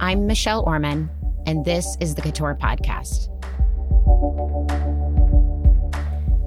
I'm 0.00 0.26
Michelle 0.26 0.62
Orman, 0.64 1.10
and 1.46 1.64
this 1.64 1.96
is 2.00 2.14
the 2.14 2.22
Couture 2.22 2.56
Podcast. 2.60 3.28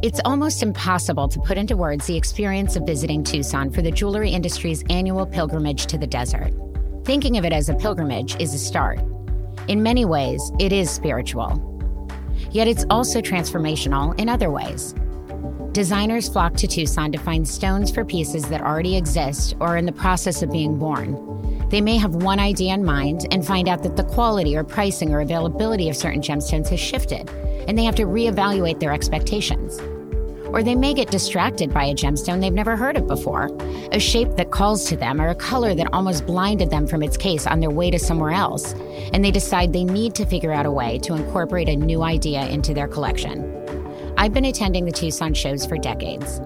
It's 0.02 0.22
almost 0.24 0.62
impossible 0.62 1.28
to 1.30 1.40
put 1.40 1.58
into 1.58 1.76
words 1.76 2.06
the 2.06 2.16
experience 2.16 2.76
of 2.76 2.84
visiting 2.84 3.24
Tucson 3.24 3.72
for 3.72 3.82
the 3.82 3.92
jewelry 3.92 4.30
industry's 4.30 4.84
annual 4.90 5.26
pilgrimage 5.26 5.86
to 5.88 5.98
the 5.98 6.08
desert. 6.08 6.54
Thinking 7.04 7.38
of 7.38 7.46
it 7.46 7.54
as 7.54 7.70
a 7.70 7.76
pilgrimage 7.76 8.40
is 8.40 8.54
a 8.54 8.60
start. 8.60 9.00
In 9.68 9.82
many 9.84 10.06
ways, 10.06 10.52
it 10.60 10.72
is 10.72 10.90
spiritual. 10.90 11.60
Yet 12.52 12.68
it's 12.68 12.86
also 12.90 13.20
transformational 13.20 14.18
in 14.20 14.30
other 14.30 14.52
ways. 14.52 14.94
Designers 15.74 16.30
flock 16.30 16.54
to 16.56 16.68
Tucson 16.68 17.12
to 17.12 17.18
find 17.18 17.46
stones 17.46 17.92
for 17.92 18.06
pieces 18.06 18.48
that 18.50 18.62
already 18.62 18.96
exist 18.96 19.56
or 19.60 19.70
are 19.70 19.78
in 19.78 19.86
the 19.86 19.92
process 19.92 20.42
of 20.42 20.52
being 20.52 20.80
born. 20.80 21.36
They 21.70 21.82
may 21.82 21.98
have 21.98 22.16
one 22.16 22.40
idea 22.40 22.74
in 22.74 22.86
mind 22.86 23.28
and 23.32 23.46
find 23.46 23.68
out 23.68 23.84
that 23.84 23.96
the 23.96 24.04
quality 24.04 24.56
or 24.56 24.64
pricing 24.64 25.12
or 25.12 25.22
availability 25.22 25.90
of 25.90 25.96
certain 25.96 26.22
gemstones 26.22 26.70
has 26.70 26.80
shifted, 26.80 27.30
and 27.68 27.78
they 27.78 27.84
have 27.86 27.96
to 27.96 28.04
reevaluate 28.04 28.80
their 28.80 28.94
expectations. 28.94 29.80
Or 30.48 30.62
they 30.62 30.76
may 30.76 30.94
get 30.94 31.10
distracted 31.10 31.74
by 31.74 31.86
a 31.86 31.96
gemstone 31.96 32.40
they've 32.40 32.54
never 32.54 32.78
heard 32.78 32.98
of 32.98 33.08
before, 33.08 33.50
a 33.92 34.00
shape 34.00 34.36
that 34.38 34.52
calls 34.52 34.86
to 34.86 34.96
them, 34.96 35.20
or 35.20 35.30
a 35.30 35.36
color 35.36 35.74
that 35.74 35.92
almost 35.92 36.28
blinded 36.28 36.70
them 36.70 36.86
from 36.86 37.02
its 37.02 37.18
case 37.18 37.48
on 37.48 37.60
their 37.60 37.72
way 37.72 37.90
to 37.90 38.00
somewhere 38.00 38.32
else, 38.32 38.74
and 39.12 39.26
they 39.26 39.32
decide 39.32 39.74
they 39.74 39.84
need 39.84 40.14
to 40.16 40.26
figure 40.26 40.54
out 40.54 40.68
a 40.68 40.72
way 40.72 41.00
to 41.00 41.16
incorporate 41.16 41.68
a 41.68 41.76
new 41.76 42.04
idea 42.04 42.48
into 42.48 42.74
their 42.74 42.88
collection. 42.88 43.52
I've 44.18 44.34
been 44.34 44.46
attending 44.46 44.86
the 44.86 44.92
Tucson 44.92 45.34
shows 45.34 45.66
for 45.66 45.78
decades. 45.78 46.40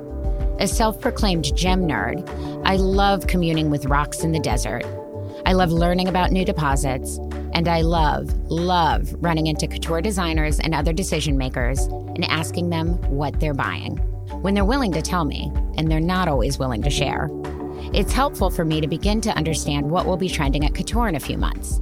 A 0.60 0.68
self 0.68 1.00
proclaimed 1.00 1.56
gem 1.56 1.88
nerd, 1.88 2.28
I 2.66 2.78
love 2.78 3.28
communing 3.28 3.70
with 3.70 3.86
rocks 3.86 4.24
in 4.24 4.32
the 4.32 4.40
desert. 4.40 4.86
I 5.46 5.54
love 5.54 5.72
learning 5.72 6.08
about 6.08 6.32
new 6.32 6.46
deposits. 6.46 7.18
And 7.54 7.68
I 7.68 7.82
love, 7.82 8.34
love 8.50 9.14
running 9.20 9.48
into 9.48 9.68
couture 9.68 10.02
designers 10.02 10.60
and 10.60 10.74
other 10.74 10.94
decision 10.94 11.38
makers 11.38 11.80
and 11.86 12.24
asking 12.26 12.70
them 12.70 12.94
what 13.10 13.40
they're 13.40 13.54
buying. 13.54 13.98
When 14.42 14.54
they're 14.54 14.66
willing 14.66 14.92
to 14.94 15.02
tell 15.02 15.26
me, 15.26 15.52
and 15.78 15.92
they're 15.92 16.00
not 16.00 16.28
always 16.28 16.60
willing 16.60 16.82
to 16.84 16.90
share, 16.90 17.30
it's 17.94 18.14
helpful 18.14 18.50
for 18.50 18.64
me 18.64 18.82
to 18.82 18.88
begin 18.88 19.22
to 19.22 19.36
understand 19.36 19.90
what 19.90 20.06
will 20.06 20.18
be 20.18 20.30
trending 20.30 20.66
at 20.66 20.76
couture 20.76 21.08
in 21.08 21.16
a 21.16 21.20
few 21.20 21.38
months. 21.38 21.80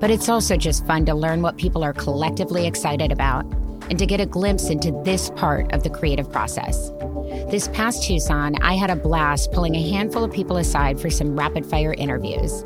But 0.00 0.10
it's 0.10 0.28
also 0.28 0.56
just 0.56 0.86
fun 0.86 1.04
to 1.06 1.14
learn 1.14 1.42
what 1.42 1.56
people 1.56 1.84
are 1.84 1.92
collectively 1.92 2.66
excited 2.66 3.12
about 3.12 3.44
and 3.90 3.98
to 3.98 4.06
get 4.06 4.20
a 4.20 4.26
glimpse 4.26 4.70
into 4.70 4.90
this 5.04 5.30
part 5.30 5.72
of 5.72 5.82
the 5.82 5.90
creative 5.90 6.30
process. 6.30 6.90
This 7.50 7.68
past 7.68 8.04
Tucson, 8.04 8.56
I 8.62 8.74
had 8.74 8.90
a 8.90 8.96
blast 8.96 9.52
pulling 9.52 9.74
a 9.74 9.90
handful 9.90 10.24
of 10.24 10.32
people 10.32 10.56
aside 10.56 10.98
for 11.00 11.10
some 11.10 11.38
rapid 11.38 11.66
fire 11.66 11.94
interviews. 11.94 12.64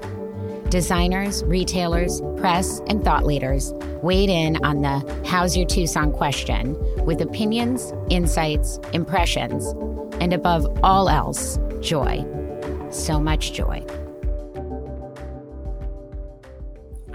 Designers, 0.70 1.42
retailers, 1.44 2.20
press, 2.36 2.83
and 2.88 3.02
thought 3.02 3.24
leaders 3.24 3.72
weighed 4.02 4.28
in 4.28 4.62
on 4.62 4.83
the 4.83 5.22
How's 5.27 5.56
Your 5.56 5.64
Tucson 5.64 6.12
question 6.12 6.77
with 7.06 7.22
opinions, 7.22 7.94
insights, 8.10 8.78
impressions, 8.92 9.64
and 10.20 10.34
above 10.34 10.66
all 10.83 11.08
else, 11.08 11.58
joy. 11.80 12.22
So 12.91 13.19
much 13.19 13.55
joy. 13.55 13.83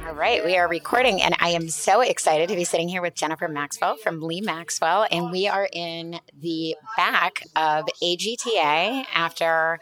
All 0.03 0.15
right, 0.15 0.43
we 0.43 0.57
are 0.57 0.67
recording, 0.67 1.21
and 1.21 1.35
I 1.39 1.49
am 1.49 1.69
so 1.69 2.01
excited 2.01 2.49
to 2.49 2.55
be 2.55 2.63
sitting 2.63 2.89
here 2.89 3.03
with 3.03 3.13
Jennifer 3.13 3.47
Maxwell 3.47 3.97
from 3.97 4.19
Lee 4.23 4.41
Maxwell. 4.41 5.05
And 5.11 5.29
we 5.29 5.47
are 5.47 5.69
in 5.71 6.19
the 6.41 6.75
back 6.97 7.43
of 7.55 7.85
AGTA 8.01 9.05
after 9.13 9.77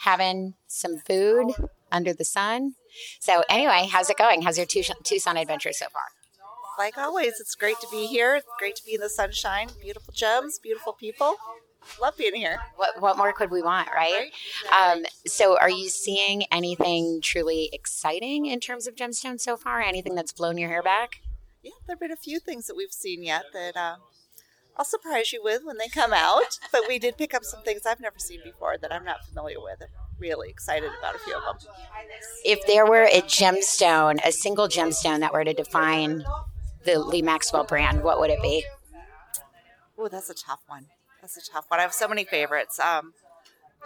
having 0.00 0.52
some 0.66 0.98
food 0.98 1.54
under 1.90 2.12
the 2.12 2.24
sun 2.24 2.74
so, 3.20 3.42
anyway, 3.48 3.88
how's 3.90 4.10
it 4.10 4.18
going? 4.18 4.42
How's 4.42 4.58
your 4.58 4.66
Tucson 4.66 5.36
adventure 5.36 5.72
so 5.72 5.86
far? 5.92 6.02
Like 6.78 6.98
always, 6.98 7.40
it's 7.40 7.54
great 7.54 7.80
to 7.80 7.86
be 7.90 8.06
here. 8.06 8.36
It's 8.36 8.46
great 8.58 8.76
to 8.76 8.84
be 8.84 8.94
in 8.94 9.00
the 9.00 9.08
sunshine. 9.08 9.68
Beautiful 9.80 10.12
gems, 10.12 10.58
beautiful 10.58 10.92
people. 10.92 11.36
Love 12.00 12.16
being 12.18 12.34
here. 12.34 12.58
What, 12.76 13.00
what 13.00 13.16
more 13.16 13.32
could 13.32 13.50
we 13.50 13.62
want, 13.62 13.88
right? 13.94 14.30
right? 14.70 14.96
Um, 14.96 15.04
so, 15.26 15.58
are 15.58 15.70
you 15.70 15.88
seeing 15.88 16.44
anything 16.50 17.20
truly 17.22 17.70
exciting 17.72 18.46
in 18.46 18.60
terms 18.60 18.86
of 18.86 18.96
gemstones 18.96 19.40
so 19.40 19.56
far? 19.56 19.80
Anything 19.80 20.14
that's 20.14 20.32
blown 20.32 20.58
your 20.58 20.68
hair 20.68 20.82
back? 20.82 21.20
Yeah, 21.62 21.72
there 21.86 21.94
have 21.94 22.00
been 22.00 22.12
a 22.12 22.16
few 22.16 22.40
things 22.40 22.66
that 22.66 22.76
we've 22.76 22.92
seen 22.92 23.22
yet 23.22 23.44
that 23.52 23.76
uh, 23.76 23.96
I'll 24.78 24.84
surprise 24.84 25.32
you 25.32 25.42
with 25.42 25.62
when 25.64 25.78
they 25.78 25.88
come 25.88 26.12
out. 26.12 26.58
but 26.72 26.82
we 26.86 26.98
did 26.98 27.16
pick 27.16 27.34
up 27.34 27.44
some 27.44 27.62
things 27.62 27.86
I've 27.86 28.00
never 28.00 28.18
seen 28.18 28.40
before 28.44 28.76
that 28.78 28.92
I'm 28.92 29.04
not 29.04 29.24
familiar 29.26 29.60
with. 29.60 29.80
I'm 29.80 29.88
really 30.18 30.50
excited 30.50 30.90
about 30.98 31.14
a 31.14 31.18
few 31.18 31.34
of 31.34 31.42
them. 31.42 31.72
If 32.44 32.66
there 32.66 32.86
were 32.86 33.04
a 33.04 33.22
gemstone, 33.22 34.18
a 34.24 34.32
single 34.32 34.68
gemstone 34.68 35.20
that 35.20 35.32
were 35.32 35.44
to 35.44 35.54
define 35.54 36.24
the 36.84 36.98
Lee 36.98 37.22
Maxwell 37.22 37.64
brand, 37.64 38.02
what 38.02 38.20
would 38.20 38.30
it 38.30 38.42
be? 38.42 38.64
Oh, 39.98 40.08
that's 40.08 40.28
a 40.28 40.34
tough 40.34 40.60
one. 40.66 40.86
That's 41.20 41.36
a 41.36 41.52
tough 41.52 41.64
one. 41.68 41.80
I 41.80 41.82
have 41.82 41.94
so 41.94 42.06
many 42.06 42.24
favorites. 42.24 42.78
Um, 42.78 43.14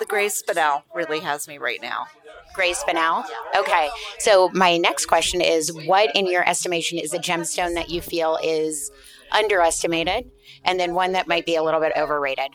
the 0.01 0.07
gray 0.07 0.27
spinel 0.27 0.83
really 0.95 1.21
has 1.21 1.47
me 1.47 1.59
right 1.59 1.81
now. 1.81 2.07
Gray 2.55 2.73
spinel? 2.73 3.25
Okay. 3.57 3.91
So, 4.19 4.51
my 4.53 4.77
next 4.77 5.07
question 5.07 5.41
is 5.41 5.73
what, 5.73 6.15
in 6.17 6.27
your 6.27 6.47
estimation, 6.49 6.99
is 6.99 7.15
a 7.15 7.19
gemstone 7.19 7.75
that 7.75 7.91
you 7.91 8.01
feel 8.01 8.39
is 8.43 8.91
underestimated 9.33 10.31
and 10.65 10.79
then 10.79 10.95
one 10.95 11.13
that 11.13 11.29
might 11.29 11.47
be 11.47 11.57
a 11.57 11.63
little 11.63 11.81
bit 11.81 11.93
overrated? 11.97 12.51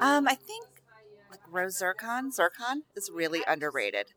Um, 0.00 0.28
I 0.28 0.34
think 0.34 0.66
like 1.30 1.40
rose 1.50 1.78
zircon, 1.78 2.32
zircon 2.32 2.82
is 2.94 3.10
really 3.12 3.42
underrated. 3.48 4.08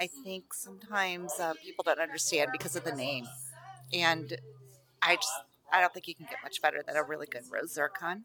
I 0.00 0.08
think 0.24 0.52
sometimes 0.52 1.32
uh, 1.40 1.54
people 1.64 1.82
don't 1.82 1.98
understand 1.98 2.50
because 2.52 2.76
of 2.76 2.84
the 2.84 2.92
name, 2.92 3.26
and 3.92 4.36
I 5.00 5.16
just 5.16 5.32
I 5.72 5.80
don't 5.80 5.92
think 5.92 6.06
you 6.06 6.14
can 6.14 6.26
get 6.26 6.38
much 6.42 6.60
better 6.60 6.82
than 6.86 6.96
a 6.96 7.02
really 7.02 7.26
good 7.26 7.44
rose 7.50 7.72
zircon. 7.72 8.24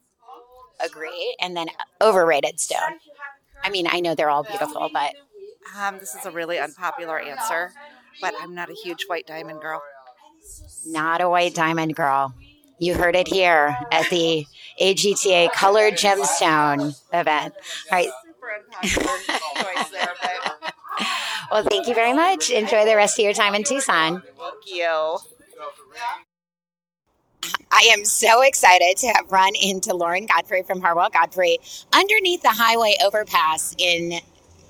Agree. 0.84 1.36
And 1.40 1.56
then 1.56 1.68
overrated 2.02 2.60
stone. 2.60 3.00
I 3.64 3.70
mean, 3.70 3.88
I 3.90 4.00
know 4.00 4.16
they're 4.16 4.30
all 4.30 4.44
beautiful, 4.44 4.90
but 4.92 5.14
um, 5.78 6.00
this 6.00 6.16
is 6.16 6.26
a 6.26 6.32
really 6.32 6.60
unpopular 6.60 7.20
answer. 7.20 7.72
But 8.20 8.34
I'm 8.42 8.54
not 8.54 8.70
a 8.70 8.74
huge 8.74 9.06
white 9.08 9.26
diamond 9.26 9.62
girl. 9.62 9.82
Not 10.86 11.22
a 11.22 11.30
white 11.30 11.56
diamond 11.56 11.96
girl. 11.96 12.34
You 12.82 12.96
heard 12.96 13.16
it 13.16 13.28
here 13.28 13.78
at 13.92 14.10
the 14.10 14.48
AGTA 14.82 15.54
Colored 15.54 15.94
Gemstone 15.94 17.00
event. 17.14 17.54
All 17.92 17.92
right. 17.92 18.10
well, 21.52 21.64
thank 21.64 21.88
you 21.88 21.94
very 21.94 22.14
much. 22.14 22.50
Enjoy 22.50 22.84
the 22.84 22.96
rest 22.96 23.20
of 23.20 23.24
your 23.24 23.34
time 23.34 23.54
in 23.54 23.64
Tucson. 23.64 24.24
Thank 24.24 24.56
you. 24.66 25.20
I 27.72 27.90
am 27.94 28.04
so 28.04 28.42
excited 28.42 28.98
to 28.98 29.10
have 29.10 29.32
run 29.32 29.52
into 29.62 29.94
Lauren 29.94 30.26
Godfrey 30.26 30.64
from 30.64 30.82
Harwell 30.82 31.12
Godfrey 31.12 31.60
underneath 31.94 32.42
the 32.42 32.50
highway 32.50 32.96
overpass 33.06 33.76
in 33.78 34.22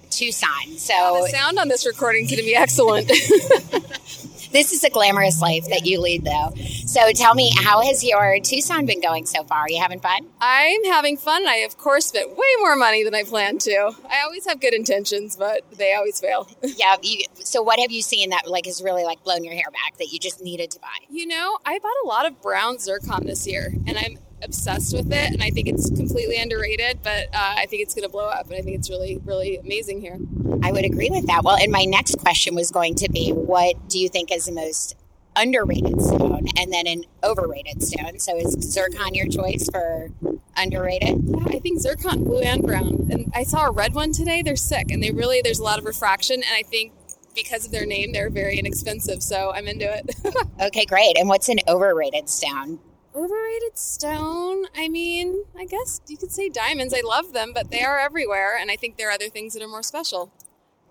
Tucson. 0.10 0.50
So 0.76 0.94
oh, 0.98 1.24
the 1.24 1.30
sound 1.30 1.58
on 1.58 1.70
this 1.70 1.88
recording 1.88 2.26
is 2.26 2.32
going 2.32 2.40
to 2.40 2.44
be 2.44 2.58
excellent. 2.58 3.10
this 4.52 4.74
is 4.74 4.84
a 4.84 4.90
glamorous 4.90 5.42
life 5.42 5.68
that 5.70 5.86
you 5.86 6.00
lead, 6.00 6.24
though. 6.24 6.54
So 6.86 7.12
tell 7.14 7.34
me, 7.34 7.52
how 7.56 7.82
has 7.82 8.04
your 8.04 8.40
Tucson 8.40 8.86
been 8.86 9.02
going 9.02 9.26
so 9.26 9.44
far? 9.44 9.60
Are 9.60 9.70
you 9.70 9.82
having 9.82 10.00
fun? 10.00 10.28
I'm 10.40 10.84
having 10.86 11.18
fun. 11.18 11.48
I, 11.48 11.58
of 11.58 11.78
course, 11.78 12.08
spent 12.08 12.30
way 12.32 12.48
more 12.60 12.76
money 12.76 13.04
than 13.04 13.16
I 13.16 13.24
planned 13.24 13.62
to. 13.62 13.92
I 14.10 14.22
always 14.24 14.46
have 14.46 14.60
good 14.60 14.74
intentions, 14.74 15.36
but 15.36 15.62
they 15.72 15.94
always 15.94 16.20
fail. 16.20 16.50
yeah. 16.64 16.96
You, 17.02 17.24
so 17.36 17.62
what 17.62 17.80
have 17.80 17.92
you 17.92 18.02
seen 18.02 18.30
that 18.32 18.48
like 18.48 18.66
has 18.66 18.82
really 18.82 19.04
like 19.04 19.24
blown 19.24 19.44
your 19.44 19.54
hair 19.54 19.72
back 19.72 19.98
that 19.98 20.12
you 20.12 20.20
just 20.20 20.42
needed 20.42 20.72
to 20.72 20.80
buy? 20.80 20.88
You 21.10 21.28
know, 21.28 21.58
I 21.66 21.80
bought 21.80 21.92
a 22.04 22.08
lot 22.08 22.26
of 22.26 22.42
brown 22.42 22.80
zircon 22.80 23.26
this 23.26 23.48
year, 23.48 23.74
and 23.88 23.98
I'm 23.98 24.18
obsessed 24.44 24.96
with 24.96 25.12
it, 25.12 25.34
and 25.34 25.42
I 25.44 25.50
think 25.50 25.68
it's 25.68 25.90
completely 25.90 26.38
underrated. 26.38 27.00
But 27.04 27.28
uh, 27.34 27.56
I 27.58 27.66
think 27.68 27.82
it's 27.82 27.94
going 27.94 28.04
to 28.04 28.10
blow 28.10 28.28
up, 28.28 28.48
and 28.48 28.56
I 28.56 28.62
think 28.62 28.78
it's 28.78 28.90
really, 28.90 29.20
really 29.24 29.58
amazing 29.58 30.02
here. 30.02 30.18
I 30.64 30.72
would 30.72 30.86
agree 30.86 31.10
with 31.10 31.28
that. 31.28 31.44
Well, 31.44 31.56
and 31.56 31.72
my 31.72 31.86
next 31.86 32.20
question 32.20 32.56
was 32.56 32.72
going 32.72 32.96
to 32.96 33.10
be, 33.10 33.32
what 33.32 33.90
do 33.90 34.00
you 34.00 34.10
think 34.10 34.32
is 34.32 34.46
the 34.46 34.52
most 34.52 34.96
underrated 35.36 36.02
stone, 36.02 36.48
and 36.58 36.72
then 36.72 36.88
an 36.88 37.04
overrated 37.24 37.82
stone? 37.82 38.20
So 38.20 38.38
is 38.38 38.54
zircon 38.62 39.14
your 39.14 39.28
choice 39.28 39.70
for 39.72 40.10
underrated? 40.58 41.24
Yeah, 41.24 41.44
I 41.48 41.60
think 41.60 41.80
zircon, 41.80 42.24
blue 42.24 42.42
and 42.42 42.64
brown. 42.64 43.08
And 43.12 43.32
I 43.34 43.44
saw 43.44 43.68
a 43.68 43.72
red 43.72 43.94
one 43.94 44.12
today. 44.12 44.42
They're 44.42 44.56
sick, 44.56 44.92
and 44.92 45.02
they 45.02 45.12
really 45.12 45.42
there's 45.42 45.60
a 45.60 45.64
lot 45.64 45.80
of 45.80 45.86
refraction, 45.86 46.36
and 46.36 46.54
I 46.54 46.64
think 46.64 46.94
because 47.36 47.66
of 47.66 47.72
their 47.72 47.86
name, 47.86 48.12
they're 48.12 48.30
very 48.30 48.58
inexpensive. 48.58 49.24
So 49.24 49.52
I'm 49.54 49.68
into 49.68 49.86
it. 49.86 50.16
okay, 50.62 50.86
great. 50.86 51.18
And 51.18 51.30
what's 51.30 51.50
an 51.50 51.60
overrated 51.68 52.30
stone? 52.30 52.80
Overrated 53.14 53.78
stone. 53.78 54.66
I 54.76 54.88
mean, 54.88 55.44
I 55.58 55.66
guess 55.66 56.00
you 56.08 56.16
could 56.18 56.32
say 56.32 56.48
diamonds. 56.48 56.94
I 56.94 57.02
love 57.06 57.34
them, 57.34 57.52
but 57.54 57.70
they 57.70 57.82
are 57.82 58.00
everywhere, 58.00 58.58
and 58.58 58.72
I 58.72 58.78
think 58.78 58.98
there 58.98 59.10
are 59.10 59.12
other 59.12 59.28
things 59.28 59.54
that 59.54 59.62
are 59.62 59.68
more 59.68 59.84
special. 59.84 60.32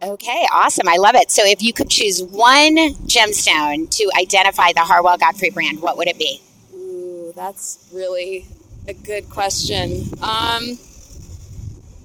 Okay, 0.03 0.47
awesome. 0.53 0.89
I 0.89 0.97
love 0.97 1.15
it. 1.15 1.31
So, 1.31 1.43
if 1.45 1.63
you 1.63 1.73
could 1.73 1.89
choose 1.89 2.23
one 2.23 2.77
gemstone 3.07 3.89
to 3.91 4.11
identify 4.19 4.73
the 4.73 4.81
Harwell 4.81 5.17
Godfrey 5.19 5.51
brand, 5.51 5.81
what 5.81 5.97
would 5.97 6.09
it 6.09 6.19
be? 6.19 6.43
Ooh, 6.75 7.33
that's 7.35 7.89
really 7.93 8.47
a 8.87 8.93
good 8.93 9.29
question. 9.31 10.05
Um, 10.23 10.79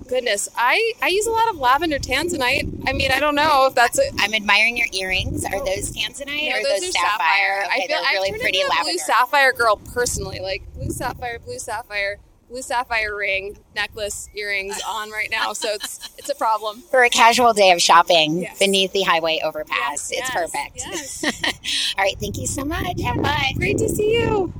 goodness, 0.07 0.49
I 0.55 0.93
I 1.01 1.07
use 1.09 1.25
a 1.27 1.31
lot 1.31 1.49
of 1.49 1.57
lavender 1.57 1.99
tanzanite. 1.99 2.83
I 2.87 2.93
mean, 2.93 3.11
I 3.11 3.19
don't 3.19 3.35
know 3.35 3.67
if 3.67 3.75
that's. 3.75 3.99
A, 3.99 4.03
I'm 4.19 4.33
admiring 4.33 4.77
your 4.77 4.87
earrings. 4.93 5.45
Are 5.45 5.63
those 5.65 5.91
tanzanite 5.95 6.49
no, 6.49 6.59
or 6.59 6.63
those, 6.63 6.81
those 6.81 6.91
sapphire? 6.93 7.63
sapphire. 7.63 7.63
Okay, 7.65 7.83
I 7.83 7.87
feel 7.87 8.01
they're 8.01 8.11
really 8.13 8.31
pretty 8.39 8.59
into 8.61 8.69
lavender. 8.69 8.91
blue 8.91 8.97
sapphire 8.99 9.53
girl 9.53 9.77
personally. 9.93 10.39
Like 10.39 10.63
blue 10.73 10.89
sapphire, 10.89 11.39
blue 11.39 11.59
sapphire, 11.59 12.17
blue 12.49 12.61
sapphire 12.61 13.15
ring, 13.15 13.57
necklace, 13.75 14.29
earrings 14.35 14.79
on 14.87 15.11
right 15.11 15.29
now. 15.31 15.53
So 15.53 15.69
it's 15.73 16.09
it's 16.17 16.29
a 16.29 16.35
problem. 16.35 16.81
For 16.91 17.03
a 17.03 17.09
casual 17.09 17.53
day 17.53 17.71
of 17.71 17.81
shopping 17.81 18.41
Yes. 18.41 18.59
beneath 18.59 18.91
the 18.93 19.01
highway 19.03 19.39
overpass, 19.43 20.11
Yes, 20.11 20.11
it's 20.11 20.29
yes, 20.29 20.33
perfect. 20.33 20.75
yes. 21.23 21.93
All 21.97 22.03
right, 22.03 22.15
thank 22.19 22.37
you 22.37 22.47
so 22.47 22.63
much. 22.63 23.01
Have 23.01 23.15
fun. 23.17 23.53
Great 23.57 23.77
to 23.79 23.89
see 23.89 24.13
you. 24.13 24.53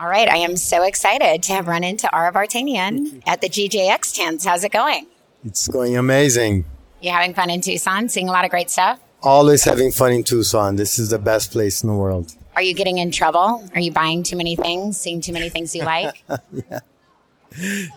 All 0.00 0.08
right, 0.08 0.30
I 0.30 0.38
am 0.38 0.56
so 0.56 0.84
excited 0.84 1.42
to 1.42 1.52
have 1.52 1.68
run 1.68 1.84
into 1.84 2.08
Ara 2.14 2.32
Vartanian 2.32 3.22
at 3.26 3.42
the 3.42 3.50
GJX 3.50 4.16
tents. 4.16 4.46
How's 4.46 4.64
it 4.64 4.72
going? 4.72 5.06
It's 5.44 5.68
going 5.68 5.94
amazing. 5.94 6.64
You 7.02 7.10
having 7.10 7.34
fun 7.34 7.50
in 7.50 7.60
Tucson? 7.60 8.08
Seeing 8.08 8.26
a 8.26 8.32
lot 8.32 8.46
of 8.46 8.50
great 8.50 8.70
stuff? 8.70 8.98
Always 9.22 9.62
having 9.64 9.92
fun 9.92 10.12
in 10.12 10.24
Tucson. 10.24 10.76
This 10.76 10.98
is 10.98 11.10
the 11.10 11.18
best 11.18 11.52
place 11.52 11.82
in 11.82 11.90
the 11.90 11.94
world. 11.94 12.34
Are 12.56 12.62
you 12.62 12.72
getting 12.72 12.96
in 12.96 13.10
trouble? 13.10 13.68
Are 13.74 13.80
you 13.80 13.92
buying 13.92 14.22
too 14.22 14.36
many 14.38 14.56
things? 14.56 14.98
Seeing 14.98 15.20
too 15.20 15.34
many 15.34 15.50
things 15.50 15.76
you 15.76 15.84
like? 15.84 16.24
Yeah, 16.50 16.78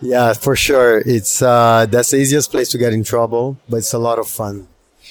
yeah, 0.01 0.33
for 0.33 0.57
sure. 0.57 1.03
It's 1.05 1.41
uh, 1.41 1.85
that's 1.89 2.11
the 2.11 2.17
easiest 2.17 2.51
place 2.51 2.69
to 2.69 2.77
get 2.79 2.91
in 2.91 3.03
trouble, 3.05 3.55
but 3.69 3.77
it's 3.77 3.93
a 3.93 3.99
lot 3.99 4.19
of 4.19 4.27
fun. 4.27 4.67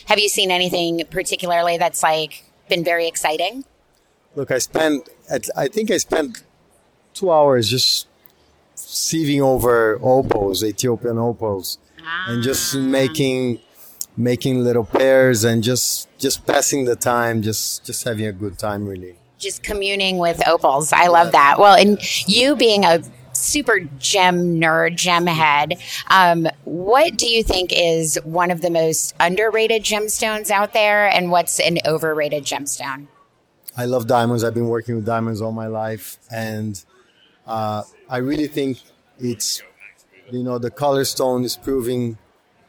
have 0.06 0.18
you 0.18 0.28
seen 0.28 0.50
anything 0.50 1.04
particularly 1.10 1.78
that's 1.78 2.02
like 2.02 2.44
been 2.68 2.84
very 2.84 3.06
exciting? 3.06 3.64
Look, 4.34 4.50
I 4.50 4.58
spent 4.58 5.08
I 5.56 5.68
think 5.68 5.90
I 5.92 5.98
spent 5.98 6.42
two 7.14 7.30
hours 7.30 7.68
just 7.68 8.06
sieving 8.76 9.40
over 9.40 9.98
opals, 10.02 10.62
Ethiopian 10.64 11.18
opals, 11.18 11.78
and 12.28 12.42
just 12.42 12.74
making 12.76 13.60
making 14.16 14.62
little 14.62 14.84
pairs 14.84 15.44
and 15.44 15.62
just 15.62 16.08
just 16.18 16.46
passing 16.46 16.84
the 16.84 16.96
time, 16.96 17.42
just 17.42 17.84
just 17.84 18.04
having 18.04 18.26
a 18.26 18.32
good 18.32 18.58
time, 18.58 18.86
really. 18.86 19.16
just 19.38 19.62
communing 19.62 20.18
with 20.18 20.46
opals. 20.46 20.92
I 20.92 21.08
love 21.08 21.32
that. 21.32 21.58
Well, 21.58 21.74
and 21.74 21.98
you 22.28 22.54
being 22.54 22.84
a 22.84 23.02
super 23.32 23.80
gem 23.98 24.60
nerd, 24.60 24.96
gem 24.96 25.26
head, 25.26 25.74
um, 26.10 26.46
what 26.64 27.16
do 27.16 27.26
you 27.26 27.42
think 27.42 27.72
is 27.74 28.16
one 28.24 28.50
of 28.52 28.60
the 28.60 28.70
most 28.70 29.14
underrated 29.18 29.82
gemstones 29.82 30.50
out 30.50 30.72
there, 30.74 31.08
and 31.08 31.30
what's 31.30 31.58
an 31.58 31.78
overrated 31.84 32.44
gemstone? 32.44 33.08
I 33.76 33.86
love 33.86 34.06
diamonds. 34.06 34.44
I've 34.44 34.54
been 34.54 34.68
working 34.68 34.94
with 34.96 35.06
diamonds 35.06 35.40
all 35.40 35.50
my 35.52 35.66
life, 35.66 36.18
and 36.30 36.84
uh, 37.46 37.82
I 38.08 38.18
really 38.18 38.46
think 38.46 38.78
it's 39.18 39.62
you 40.30 40.42
know 40.42 40.58
the 40.58 40.70
color 40.70 41.04
stone 41.04 41.44
is 41.44 41.56
proving 41.56 42.18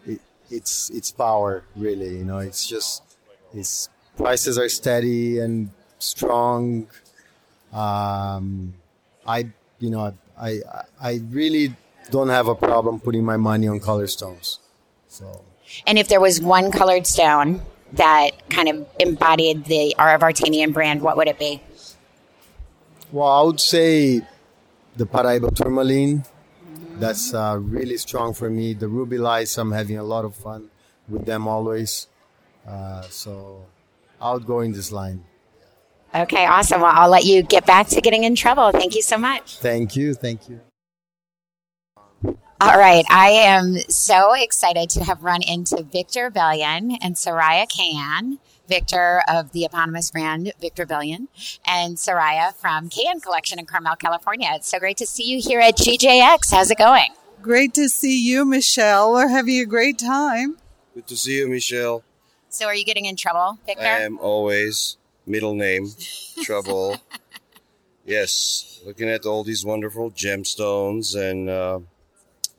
it, 0.05 0.21
its 0.49 0.89
its 0.89 1.11
power. 1.11 1.63
Really, 1.75 2.17
you 2.17 2.25
know, 2.25 2.39
it's 2.39 2.67
just 2.67 3.03
its 3.53 3.89
prices 4.17 4.57
are 4.57 4.69
steady 4.69 5.39
and 5.39 5.69
strong. 5.99 6.87
Um, 7.71 8.73
I 9.25 9.49
you 9.79 9.89
know 9.89 10.13
I 10.39 10.61
I 11.01 11.21
really 11.29 11.75
don't 12.09 12.29
have 12.29 12.47
a 12.47 12.55
problem 12.55 12.99
putting 12.99 13.23
my 13.23 13.37
money 13.37 13.67
on 13.67 13.79
color 13.79 14.07
stones. 14.07 14.59
So. 15.07 15.43
And 15.87 15.97
if 15.97 16.07
there 16.07 16.19
was 16.19 16.41
one 16.41 16.71
colored 16.71 17.07
stone 17.07 17.61
that 17.93 18.49
kind 18.49 18.67
of 18.69 18.87
embodied 18.99 19.65
the 19.65 19.95
R 19.97 20.15
of 20.15 20.73
brand, 20.73 21.01
what 21.01 21.17
would 21.17 21.27
it 21.27 21.39
be? 21.39 21.61
Well, 23.11 23.27
I 23.27 23.41
would 23.43 23.59
say 23.59 24.21
the 24.95 25.06
Paraiba 25.06 25.54
tourmaline. 25.56 26.24
That's 27.00 27.34
uh, 27.34 27.57
really 27.60 27.98
strong 27.98 28.34
for 28.34 28.50
me. 28.50 28.74
The 28.74 28.86
rubellites, 28.86 29.57
I'm 29.57 29.72
having 29.72 29.98
a 29.98 30.04
lot 30.04 30.25
of 30.25 30.36
fun 30.36 30.69
with 31.10 31.25
them 31.25 31.48
always. 31.48 32.07
Uh, 32.68 33.01
so 33.04 33.66
I 34.22 34.34
would 34.34 34.45
go 34.45 34.62
in 34.62 34.72
this 34.72 34.92
line. 34.92 35.24
Okay, 36.16 36.45
awesome. 36.45 36.81
Well, 36.81 36.92
I'll 36.94 37.10
let 37.10 37.24
you 37.24 37.42
get 37.42 37.66
back 37.66 37.88
to 37.88 38.01
getting 38.01 38.24
in 38.24 38.36
trouble. 38.36 38.72
Thank 38.72 38.95
you 38.95 39.01
so 39.01 39.18
much. 39.18 39.57
Thank 39.57 39.95
you. 39.95 40.13
Thank 40.13 40.48
you. 40.48 40.60
All 42.62 42.78
right. 42.78 43.04
I 43.10 43.30
am 43.30 43.78
so 43.90 44.34
excited 44.34 44.90
to 44.92 45.04
have 45.04 45.24
run 45.24 45.42
into 45.42 45.84
Victor 45.84 46.30
Velyan 46.30 46.98
and 47.01 47.16
Soraya 47.16 47.66
Cayen. 47.68 48.38
Victor 48.68 49.21
of 49.27 49.51
the 49.51 49.65
eponymous 49.65 50.10
brand 50.12 50.54
Victor 50.62 50.86
Velyan 50.86 51.27
and 51.68 51.98
Soraya 51.98 52.54
from 52.56 52.89
Cayen 52.89 53.21
Collection 53.21 53.60
in 53.60 53.65
Carmel, 53.65 53.95
California. 53.95 54.50
It's 54.54 54.69
so 54.69 54.80
great 54.80 54.98
to 54.98 55.06
see 55.06 55.24
you 55.24 55.42
here 55.42 55.60
at 55.60 55.77
GJX. 55.77 56.51
How's 56.51 56.71
it 56.71 56.77
going? 56.77 57.13
Great 57.42 57.74
to 57.74 57.89
see 57.89 58.25
you, 58.25 58.45
Michelle. 58.45 59.12
We're 59.12 59.27
having 59.27 59.60
a 59.60 59.65
great 59.65 60.00
time. 60.00 60.57
Good 60.94 61.07
to 61.07 61.18
see 61.18 61.38
you, 61.39 61.50
Michelle. 61.50 62.04
So, 62.48 62.68
are 62.68 62.75
you 62.75 62.86
getting 62.86 63.06
in 63.06 63.15
trouble, 63.15 63.60
Victor? 63.65 63.83
I 63.83 64.01
am 64.01 64.18
always 64.19 64.98
middle 65.25 65.56
name 65.56 65.88
trouble. 66.44 66.98
yes, 68.06 68.80
looking 68.86 69.09
at 69.09 69.25
all 69.25 69.44
these 69.44 69.66
wonderful 69.66 70.12
gemstones 70.12 71.16
and 71.19 71.50
uh, 71.50 71.80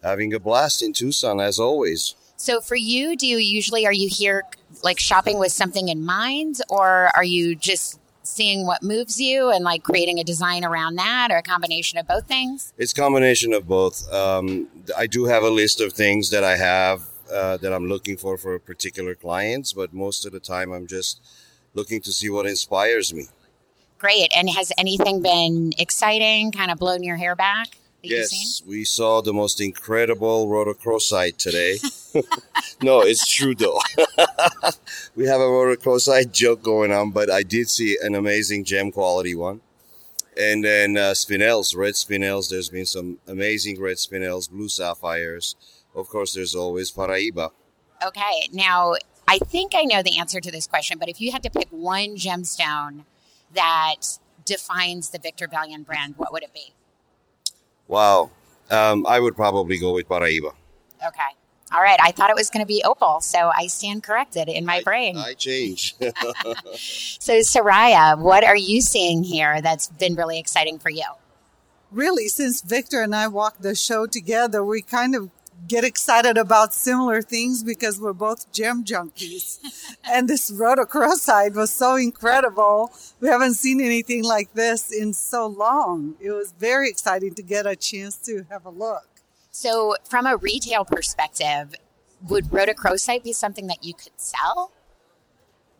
having 0.03 0.35
a 0.35 0.41
blast 0.41 0.83
in 0.83 0.93
Tucson 0.93 1.41
as 1.41 1.59
always. 1.59 2.15
So, 2.37 2.61
for 2.61 2.77
you, 2.77 3.17
do 3.17 3.27
you 3.27 3.39
usually 3.39 3.87
are 3.87 3.93
you 3.93 4.09
here 4.09 4.45
like 4.83 4.99
shopping 4.99 5.39
with 5.39 5.53
something 5.53 5.89
in 5.89 6.05
mind, 6.05 6.61
or 6.69 7.11
are 7.15 7.25
you 7.25 7.55
just 7.55 8.01
seeing 8.23 8.67
what 8.67 8.83
moves 8.83 9.21
you 9.21 9.51
and 9.51 9.65
like 9.65 9.83
creating 9.83 10.19
a 10.19 10.25
design 10.25 10.65
around 10.65 10.97
that, 10.97 11.29
or 11.31 11.37
a 11.37 11.43
combination 11.43 11.99
of 11.99 12.07
both 12.07 12.27
things? 12.27 12.73
It's 12.77 12.93
combination 12.93 13.53
of 13.53 13.69
both. 13.69 14.13
Um, 14.13 14.69
I 14.97 15.07
do 15.07 15.27
have 15.27 15.43
a 15.43 15.51
list 15.51 15.81
of 15.81 15.93
things 15.93 16.31
that 16.31 16.45
I 16.45 16.57
have 16.57 17.03
uh, 17.33 17.57
that 17.59 17.73
I'm 17.73 17.87
looking 17.87 18.17
for 18.17 18.37
for 18.37 18.59
particular 18.59 19.15
clients, 19.15 19.73
but 19.73 19.93
most 19.93 20.27
of 20.27 20.33
the 20.33 20.41
time 20.41 20.73
I'm 20.73 20.87
just 20.87 21.21
looking 21.75 22.01
to 22.03 22.13
see 22.13 22.31
what 22.31 22.47
inspires 22.47 23.15
me. 23.15 23.27
Great. 23.99 24.31
And 24.37 24.51
has 24.51 24.73
anything 24.77 25.23
been 25.23 25.73
exciting, 25.79 26.53
kind 26.53 26.71
of 26.71 26.79
blown 26.79 27.03
your 27.03 27.17
hair 27.17 27.35
back? 27.35 27.79
Yes, 28.11 28.63
we 28.67 28.85
saw 28.85 29.21
the 29.21 29.33
most 29.33 29.61
incredible 29.61 30.49
rhodochrosite 30.49 31.37
today. 31.37 31.79
no, 32.83 33.01
it's 33.01 33.27
true 33.27 33.55
though. 33.55 33.81
we 35.17 35.27
have 35.27 35.41
a 35.41 35.45
rhodochrosite 35.45 36.33
joke 36.33 36.63
going 36.63 36.93
on, 36.93 37.11
but 37.11 37.31
I 37.31 37.43
did 37.43 37.69
see 37.69 37.99
an 38.03 38.15
amazing 38.15 38.65
gem 38.65 38.93
quality 38.93 39.35
one. 39.35 39.61
And 40.37 40.65
then 40.65 40.97
uh, 40.97 41.13
spinels, 41.13 41.77
red 41.77 41.95
spinels. 41.95 42.51
There's 42.51 42.69
been 42.69 42.87
some 42.87 43.19
amazing 43.27 43.81
red 43.81 43.97
spinels, 43.97 44.51
blue 44.51 44.69
sapphires. 44.69 45.55
Of 45.95 46.09
course, 46.09 46.35
there's 46.35 46.57
always 46.57 46.91
Paraiba. 46.91 47.51
Okay. 48.05 48.49
Now, 48.53 48.95
I 49.29 49.39
think 49.39 49.73
I 49.77 49.85
know 49.85 50.03
the 50.03 50.19
answer 50.19 50.41
to 50.41 50.51
this 50.51 50.67
question, 50.67 50.99
but 50.99 51.09
if 51.09 51.21
you 51.21 51.31
had 51.31 51.43
to 51.45 51.51
pick 51.51 51.69
one 51.71 52.17
gemstone 52.17 53.05
that 53.55 54.19
defines 54.45 55.11
the 55.11 55.19
Victor 55.19 55.47
Velyan 55.47 55.87
brand, 55.87 56.15
what 56.17 56.33
would 56.33 56.43
it 56.43 56.53
be? 56.53 56.75
Wow. 57.89 58.31
Um, 58.71 59.07
I 59.07 59.21
would 59.21 59.37
probably 59.37 59.79
go 59.79 59.95
with 59.95 60.09
Paraiba. 60.09 60.53
Okay. 61.07 61.21
All 61.73 61.83
right. 61.83 61.99
I 62.03 62.13
thought 62.13 62.31
it 62.31 62.37
was 62.37 62.51
going 62.51 62.63
to 62.63 62.67
be 62.67 62.83
opal, 62.85 63.21
so 63.21 63.51
I 63.55 63.67
stand 63.67 64.03
corrected 64.03 64.49
in 64.49 64.65
my 64.65 64.83
brain. 64.83 65.17
I 65.17 65.35
change. 65.35 65.95
so, 66.01 67.33
Soraya, 67.41 68.19
what 68.19 68.45
are 68.45 68.57
you 68.57 68.81
seeing 68.81 69.25
here 69.25 69.61
that's 69.61 69.89
been 69.89 70.15
really 70.15 70.39
exciting 70.39 70.79
for 70.79 70.91
you? 70.91 71.05
Really, 71.91 72.29
since 72.29 72.61
Victor 72.61 73.03
and 73.03 73.15
I 73.15 73.29
walked 73.29 73.63
the 73.63 73.75
show 73.75 74.07
together, 74.07 74.65
we 74.65 74.83
kind 74.83 75.15
of 75.15 75.31
get 75.67 75.85
excited 75.85 76.37
about 76.37 76.75
similar 76.75 77.23
things 77.23 77.63
because 77.63 78.01
we're 78.01 78.13
both 78.13 78.53
gem 78.53 78.85
junkies. 78.85 79.59
and 80.05 80.29
this 80.29 80.51
rhodochrosite 80.51 81.55
was 81.55 81.71
so 81.71 81.97
incredible. 81.97 82.93
We 83.21 83.29
haven't 83.29 83.55
seen 83.55 83.81
anything 83.81 84.25
like 84.25 84.53
this 84.55 84.93
in 84.93 85.13
so 85.13 85.47
long. 85.47 86.15
It 86.21 86.31
was 86.31 86.53
very 86.59 86.89
exciting 86.89 87.35
to 87.35 87.43
get 87.43 87.67
a 87.67 87.77
chance 87.77 88.17
to 88.27 88.47
have 88.51 88.65
a 88.67 88.71
look. 88.71 89.09
So, 89.51 89.97
from 90.09 90.27
a 90.27 90.37
retail 90.37 90.85
perspective, 90.85 91.75
would 92.29 92.47
rhodochrosite 92.47 93.23
be 93.23 93.33
something 93.33 93.69
that 93.69 93.85
you 93.85 93.95
could 93.95 94.13
sell? 94.17 94.73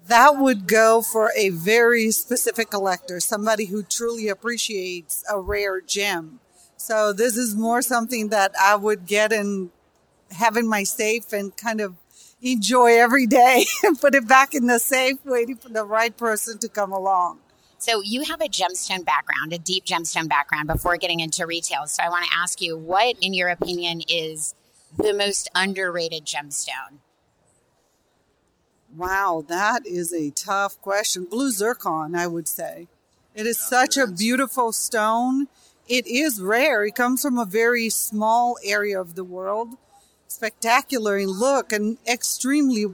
that 0.07 0.37
would 0.37 0.67
go 0.67 1.01
for 1.01 1.31
a 1.37 1.51
very 1.51 2.11
specific 2.11 2.71
collector, 2.71 3.21
somebody 3.21 3.67
who 3.67 3.83
truly 3.83 4.29
appreciates 4.29 5.25
a 5.31 5.41
rare 5.41 5.81
gem. 5.81 6.41
So 6.77 7.13
this 7.13 7.37
is 7.37 7.57
more 7.57 7.81
something 7.81 8.29
that 8.29 8.53
I 8.61 8.77
would 8.77 9.07
get 9.07 9.33
and 9.33 9.71
have 10.35 10.57
in 10.57 10.69
my 10.69 10.85
safe 10.85 11.33
and 11.33 11.57
kind 11.57 11.81
of 11.81 11.97
enjoy 12.43 12.99
every 12.99 13.27
day 13.27 13.65
and 13.83 14.01
put 14.01 14.15
it 14.15 14.29
back 14.29 14.55
in 14.55 14.67
the 14.67 14.79
safe, 14.79 15.17
waiting 15.25 15.57
for 15.57 15.69
the 15.69 15.85
right 15.85 16.17
person 16.17 16.59
to 16.59 16.69
come 16.69 16.93
along. 16.93 17.39
So 17.79 18.01
you 18.03 18.23
have 18.25 18.41
a 18.41 18.49
gemstone 18.49 19.05
background, 19.05 19.53
a 19.53 19.59
deep 19.59 19.85
gemstone 19.85 20.29
background 20.29 20.69
before 20.69 20.97
getting 20.97 21.21
into 21.21 21.47
retail. 21.47 21.87
So 21.87 22.03
I 22.03 22.09
want 22.09 22.25
to 22.27 22.35
ask 22.35 22.63
you, 22.63 22.79
what, 22.79 23.17
in 23.21 23.35
your 23.35 23.49
opinion, 23.49 24.01
is 24.09 24.55
the 24.97 25.13
most 25.13 25.51
underrated 25.55 26.25
gemstone? 26.25 27.01
Wow, 28.97 29.45
that 29.49 29.87
is 29.87 30.15
a 30.15 30.31
tough 30.31 30.81
question. 30.81 31.25
Blue 31.25 31.51
zircon, 31.51 32.15
I 32.15 32.27
would 32.27 32.49
say. 32.49 32.87
It 33.35 33.47
is 33.47 33.59
such 33.59 33.97
a 33.97 34.07
beautiful 34.07 34.73
stone. 34.73 35.49
it 35.87 36.07
is 36.07 36.41
rare. 36.41 36.85
It 36.85 36.95
comes 36.95 37.21
from 37.21 37.37
a 37.37 37.45
very 37.45 37.91
small 37.91 38.57
area 38.65 38.99
of 38.99 39.17
the 39.17 39.25
world, 39.25 39.77
spectacular 40.29 41.19
in 41.19 41.29
look 41.29 41.73
and 41.73 41.99
extremely 42.07 42.87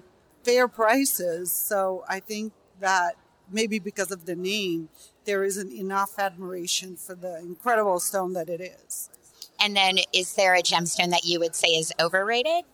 fair 0.42 0.68
prices. 0.68 1.52
So 1.52 2.04
I 2.08 2.20
think 2.20 2.52
that 2.80 3.16
maybe 3.50 3.78
because 3.78 4.10
of 4.10 4.26
the 4.26 4.37
name, 4.37 4.88
there 5.25 5.44
isn't 5.44 5.72
enough 5.72 6.18
admiration 6.18 6.96
for 6.96 7.14
the 7.14 7.38
incredible 7.38 8.00
stone 8.00 8.32
that 8.34 8.49
it 8.49 8.60
is. 8.60 9.10
And 9.62 9.76
then, 9.76 9.99
is 10.12 10.34
there 10.34 10.54
a 10.54 10.62
gemstone 10.62 11.10
that 11.10 11.25
you 11.25 11.38
would 11.38 11.54
say 11.54 11.68
is 11.68 11.92
overrated? 12.00 12.64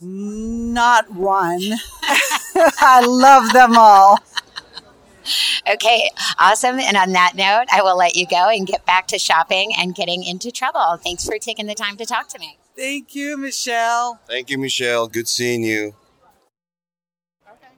Not 0.00 1.12
one. 1.12 1.60
I 2.02 3.04
love 3.04 3.52
them 3.52 3.76
all. 3.76 4.18
Okay, 5.68 6.10
awesome. 6.38 6.78
And 6.78 6.96
on 6.96 7.12
that 7.12 7.32
note, 7.34 7.66
I 7.72 7.82
will 7.82 7.96
let 7.96 8.14
you 8.14 8.26
go 8.26 8.48
and 8.48 8.66
get 8.66 8.86
back 8.86 9.08
to 9.08 9.18
shopping 9.18 9.72
and 9.76 9.94
getting 9.94 10.22
into 10.22 10.52
trouble. 10.52 10.96
Thanks 11.02 11.26
for 11.26 11.38
taking 11.38 11.66
the 11.66 11.74
time 11.74 11.96
to 11.96 12.06
talk 12.06 12.28
to 12.28 12.38
me. 12.38 12.58
Thank 12.76 13.14
you, 13.14 13.38
Michelle. 13.38 14.20
Thank 14.28 14.50
you, 14.50 14.58
Michelle. 14.58 15.08
Good 15.08 15.28
seeing 15.28 15.62
you. 15.62 15.94
Okay. 17.48 17.68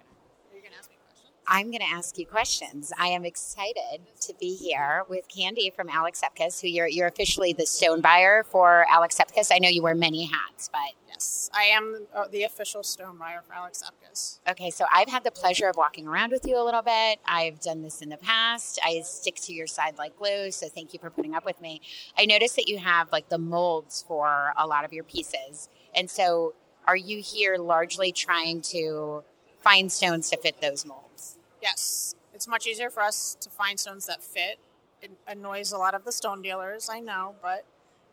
Are 0.50 0.56
you 0.56 0.60
going 0.60 0.72
to 0.72 0.78
ask 0.78 0.90
me 0.90 0.96
questions? 1.06 1.32
I'm 1.46 1.66
going 1.66 1.80
to 1.80 1.88
ask 1.88 2.18
you 2.18 2.26
questions. 2.26 2.92
I 2.98 3.06
am 3.08 3.24
excited 3.24 4.00
to 4.22 4.34
be 4.40 4.56
here 4.56 5.04
with 5.08 5.28
Candy 5.28 5.70
from 5.70 5.88
Alex 5.88 6.20
Sepkus, 6.20 6.60
who 6.60 6.66
you're, 6.66 6.88
you're 6.88 7.06
officially 7.06 7.52
the 7.52 7.64
stone 7.64 8.00
buyer 8.00 8.42
for 8.42 8.86
Alex 8.90 9.16
Sepkus. 9.16 9.50
I 9.52 9.58
know 9.58 9.68
you 9.68 9.82
wear 9.82 9.94
many 9.94 10.24
hats, 10.24 10.68
but. 10.72 11.07
Yes, 11.18 11.50
I 11.52 11.64
am 11.64 12.06
uh, 12.14 12.28
the 12.30 12.44
official 12.44 12.84
stone 12.84 13.18
buyer 13.18 13.42
for 13.44 13.52
Alex 13.52 13.82
Sepkus. 13.82 14.38
Okay, 14.48 14.70
so 14.70 14.84
I've 14.94 15.08
had 15.08 15.24
the 15.24 15.32
pleasure 15.32 15.68
of 15.68 15.74
walking 15.74 16.06
around 16.06 16.30
with 16.30 16.46
you 16.46 16.56
a 16.56 16.62
little 16.62 16.80
bit. 16.80 17.18
I've 17.26 17.58
done 17.58 17.82
this 17.82 18.02
in 18.02 18.08
the 18.08 18.18
past. 18.18 18.78
I 18.84 19.00
stick 19.00 19.34
to 19.42 19.52
your 19.52 19.66
side 19.66 19.98
like 19.98 20.16
glue, 20.16 20.52
so 20.52 20.68
thank 20.68 20.92
you 20.92 21.00
for 21.00 21.10
putting 21.10 21.34
up 21.34 21.44
with 21.44 21.60
me. 21.60 21.80
I 22.16 22.24
noticed 22.24 22.54
that 22.54 22.68
you 22.68 22.78
have 22.78 23.10
like 23.10 23.30
the 23.30 23.38
molds 23.38 24.04
for 24.06 24.52
a 24.56 24.64
lot 24.64 24.84
of 24.84 24.92
your 24.92 25.02
pieces. 25.02 25.68
And 25.92 26.08
so 26.08 26.54
are 26.86 26.96
you 26.96 27.20
here 27.20 27.56
largely 27.56 28.12
trying 28.12 28.60
to 28.70 29.24
find 29.60 29.90
stones 29.90 30.30
to 30.30 30.36
fit 30.36 30.60
those 30.62 30.86
molds? 30.86 31.36
Yes, 31.60 32.14
it's 32.32 32.46
much 32.46 32.64
easier 32.68 32.90
for 32.90 33.02
us 33.02 33.36
to 33.40 33.50
find 33.50 33.80
stones 33.80 34.06
that 34.06 34.22
fit. 34.22 34.60
It 35.02 35.10
annoys 35.26 35.72
a 35.72 35.78
lot 35.78 35.94
of 35.94 36.04
the 36.04 36.12
stone 36.12 36.42
dealers, 36.42 36.88
I 36.88 37.00
know, 37.00 37.34
but 37.42 37.64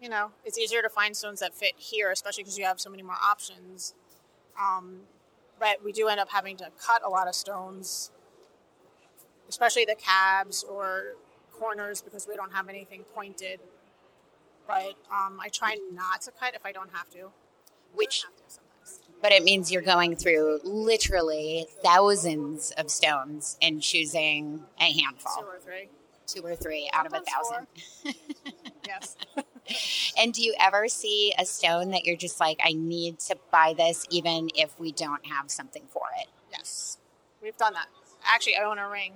you 0.02 0.10
know, 0.10 0.32
it's 0.44 0.58
easier 0.58 0.82
to 0.82 0.90
find 0.90 1.16
stones 1.16 1.40
that 1.40 1.54
fit 1.54 1.74
here, 1.78 2.12
especially 2.12 2.44
because 2.44 2.58
you 2.58 2.66
have 2.66 2.80
so 2.80 2.90
many 2.90 3.04
more 3.04 3.18
options. 3.24 3.94
Um, 4.60 5.02
but 5.60 5.84
we 5.84 5.92
do 5.92 6.08
end 6.08 6.20
up 6.20 6.30
having 6.30 6.58
to 6.58 6.70
cut 6.80 7.02
a 7.04 7.10
lot 7.10 7.28
of 7.28 7.36
stones, 7.36 8.12
especially 9.48 9.86
the 9.86 9.96
cabs 9.96 10.64
or 10.64 11.16
corners 11.52 12.02
because 12.02 12.28
we 12.28 12.36
don't 12.36 12.54
have 12.54 12.70
anything 12.70 13.04
pointed. 13.14 13.60
But 14.68 14.96
um, 15.12 15.40
I 15.40 15.50
try 15.52 15.78
not 15.94 16.22
to 16.24 16.32
cut 16.32 16.56
if 16.56 16.66
I 16.66 16.72
don't 16.72 16.90
have 16.94 17.10
to. 17.12 17.30
Which 17.94 18.26
but 19.22 19.32
it 19.32 19.44
means 19.44 19.72
you're 19.72 19.82
going 19.82 20.16
through 20.16 20.60
literally 20.64 21.66
thousands 21.84 22.72
of 22.78 22.92
stones 22.92 23.58
and 23.62 23.82
choosing 23.82 24.62
a 24.80 24.84
handful. 24.84 25.42
Two 25.42 25.48
or 25.48 25.60
three. 25.60 25.90
Two 26.28 26.42
or 26.42 26.56
three 26.56 26.90
out 26.94 27.10
Sometimes 27.10 27.28
of 27.28 27.28
a 27.28 28.14
thousand. 28.14 28.16
yes. 28.88 29.16
and 30.18 30.34
do 30.34 30.44
you 30.44 30.56
ever 30.60 30.88
see 30.88 31.34
a 31.38 31.46
stone 31.46 31.92
that 31.92 32.06
you're 32.06 32.16
just 32.18 32.40
like, 32.40 32.60
I 32.64 32.74
need 32.74 33.20
to 33.20 33.38
buy 33.52 33.74
this 33.78 34.06
even 34.10 34.50
if 34.56 34.80
we 34.80 34.92
don't 34.92 35.26
have 35.26 35.50
something 35.50 35.84
for 35.90 36.04
it? 36.22 36.28
Yes. 36.52 36.98
We've 37.42 37.58
done 37.58 37.74
that. 37.74 37.88
Actually, 38.24 38.58
I 38.58 38.64
own 38.64 38.80
a 38.80 38.90
ring 38.90 39.14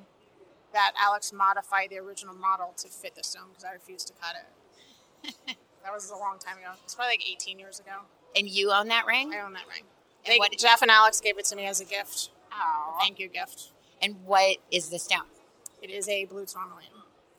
that 0.74 0.94
Alex 1.02 1.34
modified 1.34 1.90
the 1.90 1.98
original 1.98 2.36
model 2.36 2.74
to 2.78 2.88
fit 2.88 3.16
the 3.16 3.24
stone 3.24 3.50
because 3.50 3.64
I 3.64 3.74
refused 3.74 4.08
to 4.08 4.14
cut 4.14 4.36
it. 4.36 5.36
that 5.84 5.94
was 5.94 6.10
a 6.10 6.16
long 6.16 6.38
time 6.40 6.58
ago. 6.58 6.72
It's 6.84 6.96
probably 6.96 7.14
like 7.14 7.28
18 7.28 7.60
years 7.60 7.80
ago. 7.80 7.92
And 8.36 8.48
you 8.48 8.72
own 8.72 8.88
that 8.90 9.06
ring? 9.08 9.34
I 9.34 9.42
own 9.42 9.54
that 9.54 9.68
ring. 9.68 9.84
And 10.26 10.34
They, 10.34 10.38
what- 10.38 10.58
Jeff 10.58 10.82
and 10.82 10.92
Alex 10.92 11.20
gave 11.20 11.38
it 11.40 11.46
to 11.46 11.56
me 11.56 11.66
as 11.66 11.82
a 11.82 11.86
gift. 11.86 12.30
Oh. 12.52 12.98
Thank 13.00 13.20
you 13.20 13.28
gift. 13.28 13.72
And 14.02 14.16
what 14.26 14.58
is 14.72 14.90
the 14.90 15.00
stone? 15.00 15.28
It 15.82 15.90
is 15.90 16.08
a 16.08 16.26
blue 16.26 16.46
tourmaline. 16.46 16.86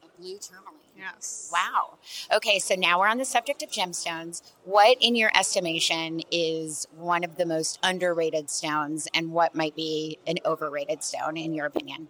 A 0.02 0.20
blue 0.20 0.38
tourmaline. 0.38 0.79
Yes. 0.96 1.50
Wow. 1.52 1.98
Okay, 2.32 2.58
so 2.58 2.74
now 2.74 2.98
we're 2.98 3.08
on 3.08 3.18
the 3.18 3.24
subject 3.24 3.62
of 3.62 3.70
gemstones. 3.70 4.42
What, 4.64 4.98
in 5.00 5.16
your 5.16 5.30
estimation, 5.36 6.20
is 6.30 6.86
one 6.94 7.24
of 7.24 7.36
the 7.36 7.46
most 7.46 7.78
underrated 7.82 8.50
stones, 8.50 9.08
and 9.14 9.32
what 9.32 9.54
might 9.54 9.74
be 9.74 10.18
an 10.26 10.36
overrated 10.44 11.02
stone, 11.02 11.36
in 11.36 11.54
your 11.54 11.66
opinion? 11.66 12.08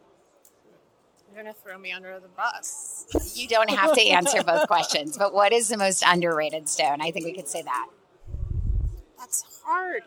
You're 1.33 1.45
going 1.45 1.55
to 1.55 1.61
throw 1.61 1.79
me 1.79 1.93
under 1.93 2.19
the 2.19 2.29
bus. 2.29 3.07
You 3.35 3.47
don't 3.47 3.71
have 3.71 3.95
to 3.95 4.03
answer 4.09 4.43
both 4.43 4.67
questions, 4.67 5.17
but 5.17 5.33
what 5.33 5.53
is 5.53 5.69
the 5.69 5.77
most 5.77 6.03
underrated 6.05 6.69
stone? 6.69 7.01
I 7.01 7.13
think 7.13 7.25
we 7.25 7.33
could 7.33 7.49
say 7.49 7.63
that. 7.63 7.89
That's 9.17 9.45
hard. 9.65 10.03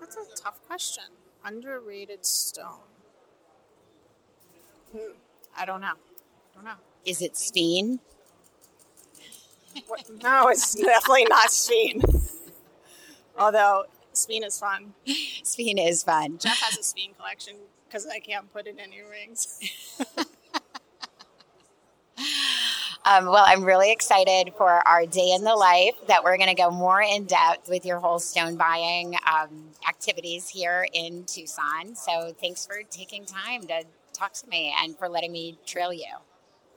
That's 0.00 0.16
a 0.16 0.42
tough 0.42 0.66
question. 0.66 1.04
Underrated 1.44 2.26
stone. 2.26 2.80
Hmm. 4.92 5.12
I 5.56 5.64
don't 5.64 5.80
know. 5.80 5.92
I 5.92 6.54
don't 6.56 6.64
know. 6.64 6.74
Is 7.04 7.22
it 7.22 7.34
Sphene? 7.34 8.00
What? 9.86 10.10
No, 10.22 10.48
it's 10.48 10.74
definitely 10.74 11.24
not 11.24 11.48
Sphene. 11.48 12.02
Although 13.38 13.84
Sphene 14.12 14.46
is 14.46 14.58
fun. 14.58 14.94
Sphene 15.06 15.84
is 15.84 16.02
fun. 16.02 16.38
Jeff 16.38 16.60
has 16.60 16.76
a 16.78 16.82
Sphene 16.82 17.16
collection 17.16 17.56
because 17.88 18.06
I 18.06 18.20
can't 18.20 18.52
put 18.52 18.66
in 18.66 18.78
any 18.78 19.02
rings. 19.02 19.60
Um, 23.06 23.26
well, 23.26 23.44
I'm 23.46 23.64
really 23.64 23.92
excited 23.92 24.54
for 24.56 24.70
our 24.88 25.04
day 25.04 25.32
in 25.32 25.44
the 25.44 25.54
life 25.54 25.94
that 26.08 26.24
we're 26.24 26.38
going 26.38 26.48
to 26.48 26.54
go 26.54 26.70
more 26.70 27.02
in 27.02 27.24
depth 27.24 27.68
with 27.68 27.84
your 27.84 27.98
whole 27.98 28.18
stone 28.18 28.56
buying 28.56 29.14
um, 29.30 29.68
activities 29.86 30.48
here 30.48 30.86
in 30.94 31.24
Tucson. 31.24 31.94
So 31.94 32.34
thanks 32.40 32.64
for 32.64 32.76
taking 32.90 33.26
time 33.26 33.66
to 33.66 33.84
talk 34.14 34.32
to 34.32 34.48
me 34.48 34.74
and 34.82 34.96
for 34.96 35.10
letting 35.10 35.32
me 35.32 35.58
trail 35.66 35.92
you. 35.92 36.14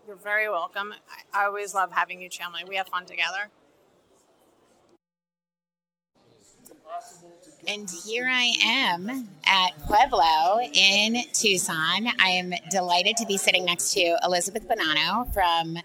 You're 0.08 0.16
very 0.16 0.50
welcome. 0.50 0.94
I, 1.34 1.42
I 1.42 1.46
always 1.48 1.76
love 1.76 1.92
having 1.92 2.22
you, 2.22 2.30
Chandler. 2.30 2.62
We 2.66 2.78
have 2.78 2.88
fun 2.88 3.06
together. 3.06 3.50
And 7.68 7.90
here 8.06 8.26
I 8.32 8.54
am 8.64 9.28
at 9.46 9.72
Pueblo 9.86 10.62
in 10.74 11.24
Tucson. 11.34 12.08
I 12.22 12.30
am 12.30 12.54
delighted 12.72 13.18
to 13.18 13.26
be 13.26 13.36
sitting 13.36 13.66
next 13.66 13.92
to 13.96 14.18
Elizabeth 14.24 14.66
Bonanno 14.66 15.34
from 15.34 15.78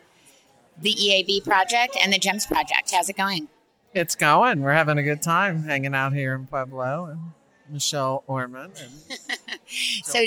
the 0.81 0.95
EAB 0.95 1.43
project 1.43 1.97
and 2.01 2.13
the 2.13 2.19
GEMS 2.21 2.47
project. 2.47 2.93
How's 2.93 3.09
it 3.09 3.17
going? 3.17 3.49
It's 3.93 4.15
going. 4.15 4.63
We're 4.63 4.73
having 4.73 4.99
a 4.99 5.03
good 5.03 5.21
time 5.21 5.65
hanging 5.65 5.97
out 5.97 6.13
here 6.13 6.35
in 6.35 6.47
Pueblo 6.47 7.07
and 7.07 7.21
Michelle 7.69 8.23
Orman 8.29 8.71
and 8.81 9.19
So, 10.05 10.25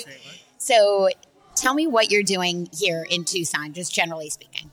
so 0.58 1.10
tell 1.56 1.74
me 1.74 1.88
what 1.88 2.12
you're 2.12 2.24
doing 2.24 2.70
here 2.78 3.06
in 3.10 3.24
Tucson, 3.26 3.74
just 3.74 3.94
generally 3.94 4.30
speaking. 4.30 4.72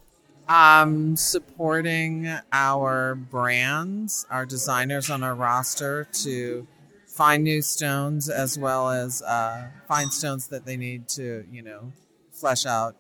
um, 0.49 1.17
supporting 1.17 2.29
our 2.53 3.15
brands, 3.15 4.27
our 4.31 4.45
designers 4.45 5.09
on 5.09 5.23
our 5.23 5.35
roster 5.35 6.07
to 6.13 6.67
find 7.07 7.45
new 7.45 7.63
stones 7.63 8.29
as 8.29 8.59
well 8.59 8.91
as 8.91 9.23
uh, 9.23 9.69
find 9.89 10.13
stones 10.13 10.49
that 10.49 10.67
they 10.67 10.77
need 10.77 11.09
to, 11.09 11.45
you 11.51 11.63
know, 11.63 11.93
flesh 12.33 12.67
out 12.67 12.97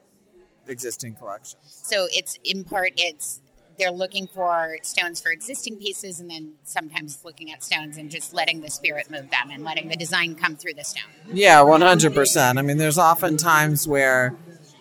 existing 0.68 1.14
collections. 1.14 1.82
So 1.84 2.06
it's 2.10 2.38
in 2.44 2.64
part 2.64 2.92
it's 2.96 3.40
they're 3.82 3.90
looking 3.90 4.28
for 4.28 4.78
stones 4.82 5.20
for 5.20 5.32
existing 5.32 5.76
pieces 5.76 6.20
and 6.20 6.30
then 6.30 6.52
sometimes 6.62 7.18
looking 7.24 7.50
at 7.52 7.64
stones 7.64 7.96
and 7.96 8.10
just 8.10 8.32
letting 8.32 8.60
the 8.60 8.70
spirit 8.70 9.10
move 9.10 9.28
them 9.30 9.50
and 9.50 9.64
letting 9.64 9.88
the 9.88 9.96
design 9.96 10.36
come 10.36 10.54
through 10.54 10.74
the 10.74 10.84
stone. 10.84 11.10
Yeah, 11.32 11.62
one 11.62 11.80
hundred 11.80 12.14
percent. 12.14 12.58
I 12.58 12.62
mean, 12.62 12.76
there's 12.76 12.98
often 12.98 13.36
times 13.36 13.88
where, 13.88 14.36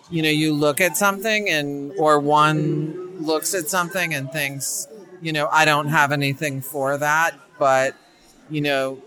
you 0.08 0.22
know, 0.22 0.28
you 0.28 0.54
look 0.54 0.80
at 0.80 0.96
something 0.96 1.48
and 1.48 1.92
or 1.98 2.20
one 2.20 3.18
looks 3.20 3.54
at 3.54 3.68
something 3.68 4.14
and 4.14 4.30
thinks, 4.30 4.86
you 5.20 5.32
know, 5.32 5.48
I 5.50 5.64
don't 5.64 5.88
have 5.88 6.12
anything 6.12 6.60
for 6.60 6.96
that, 6.98 7.36
but 7.58 7.96
you 8.50 8.60
know, 8.60 9.02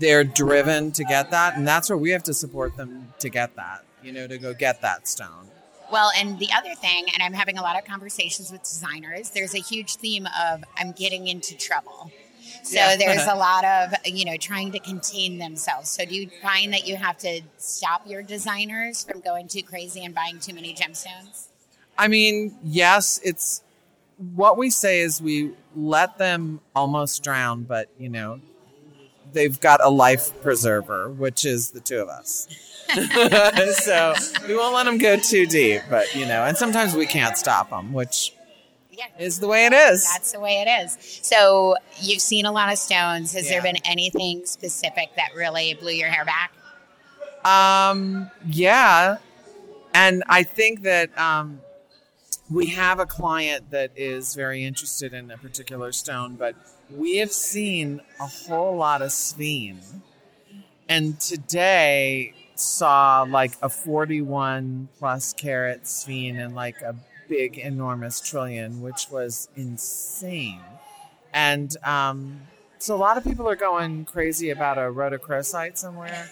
they're 0.00 0.24
driven 0.24 0.90
to 0.92 1.04
get 1.04 1.30
that, 1.30 1.56
and 1.56 1.68
that's 1.68 1.88
where 1.88 1.96
we 1.96 2.10
have 2.10 2.24
to 2.24 2.34
support 2.34 2.76
them 2.76 3.12
to 3.20 3.28
get 3.28 3.54
that. 3.54 3.84
You 4.02 4.12
know, 4.12 4.26
to 4.26 4.38
go 4.38 4.54
get 4.54 4.82
that 4.82 5.06
stone. 5.06 5.50
Well, 5.90 6.10
and 6.16 6.38
the 6.38 6.48
other 6.56 6.74
thing, 6.74 7.06
and 7.14 7.22
I'm 7.22 7.32
having 7.32 7.58
a 7.58 7.62
lot 7.62 7.78
of 7.78 7.84
conversations 7.84 8.52
with 8.52 8.62
designers, 8.62 9.30
there's 9.30 9.54
a 9.54 9.58
huge 9.58 9.96
theme 9.96 10.26
of 10.40 10.64
I'm 10.76 10.92
getting 10.92 11.28
into 11.28 11.56
trouble. 11.56 12.12
So 12.62 12.76
Yeah. 12.78 12.96
there's 12.96 13.26
a 13.26 13.34
lot 13.34 13.64
of, 13.64 13.94
you 14.04 14.24
know, 14.24 14.36
trying 14.36 14.72
to 14.72 14.78
contain 14.80 15.38
themselves. 15.38 15.90
So 15.90 16.04
do 16.04 16.14
you 16.14 16.30
find 16.42 16.72
that 16.72 16.86
you 16.86 16.96
have 16.96 17.18
to 17.18 17.40
stop 17.56 18.02
your 18.06 18.22
designers 18.22 19.02
from 19.04 19.20
going 19.20 19.48
too 19.48 19.62
crazy 19.62 20.04
and 20.04 20.14
buying 20.14 20.38
too 20.38 20.54
many 20.54 20.74
gemstones? 20.74 21.46
I 21.96 22.08
mean, 22.08 22.56
yes, 22.62 23.20
it's 23.24 23.62
what 24.34 24.56
we 24.56 24.70
say 24.70 25.00
is 25.00 25.20
we 25.22 25.52
let 25.74 26.18
them 26.18 26.60
almost 26.74 27.22
drown, 27.22 27.64
but 27.64 27.88
you 27.98 28.08
know, 28.08 28.40
they've 29.32 29.60
got 29.60 29.84
a 29.84 29.88
life 29.88 30.32
preserver, 30.42 31.10
which 31.10 31.44
is 31.44 31.70
the 31.70 31.80
two 31.80 31.98
of 31.98 32.08
us. 32.08 32.48
so 33.84 34.14
we 34.46 34.56
won't 34.56 34.74
let 34.74 34.84
them 34.84 34.98
go 34.98 35.16
too 35.16 35.46
deep, 35.46 35.82
but 35.90 36.14
you 36.14 36.26
know, 36.26 36.44
and 36.44 36.56
sometimes 36.56 36.94
we 36.94 37.06
can't 37.06 37.36
stop 37.36 37.70
them, 37.70 37.92
which 37.92 38.32
Yeah. 38.90 39.06
is 39.18 39.40
the 39.40 39.46
way 39.48 39.66
it 39.66 39.72
is. 39.72 40.04
That's 40.10 40.32
the 40.32 40.40
way 40.40 40.64
it 40.66 40.68
is. 40.84 40.96
So 41.22 41.76
you've 42.00 42.22
seen 42.22 42.46
a 42.46 42.52
lot 42.52 42.72
of 42.72 42.78
stones. 42.78 43.32
Has 43.34 43.48
there 43.48 43.62
been 43.62 43.76
anything 43.84 44.46
specific 44.46 45.10
that 45.16 45.34
really 45.34 45.74
blew 45.74 45.92
your 45.92 46.08
hair 46.08 46.24
back? 46.24 46.52
Um, 47.44 48.30
yeah. 48.46 49.18
And 49.94 50.22
I 50.28 50.42
think 50.42 50.82
that 50.82 51.16
um, 51.18 51.60
we 52.50 52.66
have 52.68 53.00
a 53.00 53.06
client 53.06 53.70
that 53.70 53.90
is 53.96 54.34
very 54.34 54.64
interested 54.64 55.12
in 55.12 55.30
a 55.30 55.36
particular 55.38 55.92
stone, 55.92 56.36
but 56.36 56.54
we 56.90 57.16
have 57.18 57.32
seen 57.32 58.00
a 58.20 58.26
whole 58.26 58.76
lot 58.76 59.02
of 59.02 59.10
sphene. 59.10 59.82
And 60.88 61.20
today 61.20 62.34
saw 62.54 63.26
like 63.28 63.52
a 63.62 63.68
41 63.68 64.88
plus 64.98 65.32
carat 65.32 65.84
sphene 65.84 66.38
and 66.38 66.54
like 66.54 66.80
a 66.82 66.94
big, 67.28 67.58
enormous 67.58 68.20
trillion, 68.20 68.80
which 68.80 69.08
was 69.10 69.48
insane. 69.54 70.60
And 71.32 71.76
um, 71.84 72.40
so 72.78 72.94
a 72.94 72.96
lot 72.96 73.18
of 73.18 73.24
people 73.24 73.48
are 73.48 73.56
going 73.56 74.04
crazy 74.04 74.50
about 74.50 74.78
a 74.78 74.82
rhodochrosite 74.82 75.76
somewhere. 75.76 76.28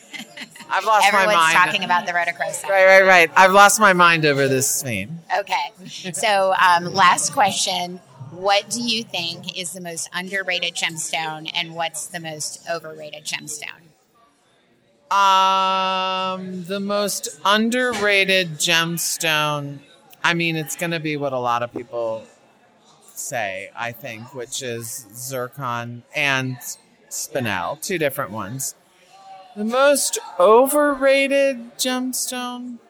I've 0.70 0.84
lost 0.84 1.06
Everyone's 1.06 1.34
my 1.36 1.52
mind. 1.52 1.54
talking 1.54 1.84
about 1.84 2.06
the 2.06 2.12
rhodochrosite. 2.12 2.64
Right, 2.68 2.86
right, 2.86 3.04
right. 3.04 3.30
I've 3.36 3.52
lost 3.52 3.78
my 3.78 3.92
mind 3.92 4.24
over 4.24 4.48
this 4.48 4.82
theme. 4.82 5.20
Okay. 5.38 6.12
So, 6.12 6.54
um, 6.54 6.92
last 6.92 7.32
question. 7.32 8.00
What 8.36 8.68
do 8.68 8.82
you 8.82 9.02
think 9.02 9.58
is 9.58 9.72
the 9.72 9.80
most 9.80 10.10
underrated 10.12 10.74
gemstone 10.74 11.50
and 11.54 11.74
what's 11.74 12.06
the 12.06 12.20
most 12.20 12.60
overrated 12.70 13.24
gemstone? 13.24 13.80
Um, 15.10 16.64
the 16.64 16.78
most 16.78 17.30
underrated 17.46 18.58
gemstone. 18.58 19.78
I 20.22 20.34
mean, 20.34 20.56
it's 20.56 20.76
going 20.76 20.90
to 20.90 21.00
be 21.00 21.16
what 21.16 21.32
a 21.32 21.38
lot 21.38 21.62
of 21.62 21.72
people 21.72 22.24
say. 23.14 23.70
I 23.74 23.92
think, 23.92 24.34
which 24.34 24.62
is 24.62 25.06
zircon 25.14 26.02
and 26.14 26.58
spinel, 27.08 27.80
two 27.80 27.96
different 27.96 28.32
ones. 28.32 28.74
The 29.56 29.64
most 29.64 30.18
overrated 30.38 31.78
gemstone. 31.78 32.80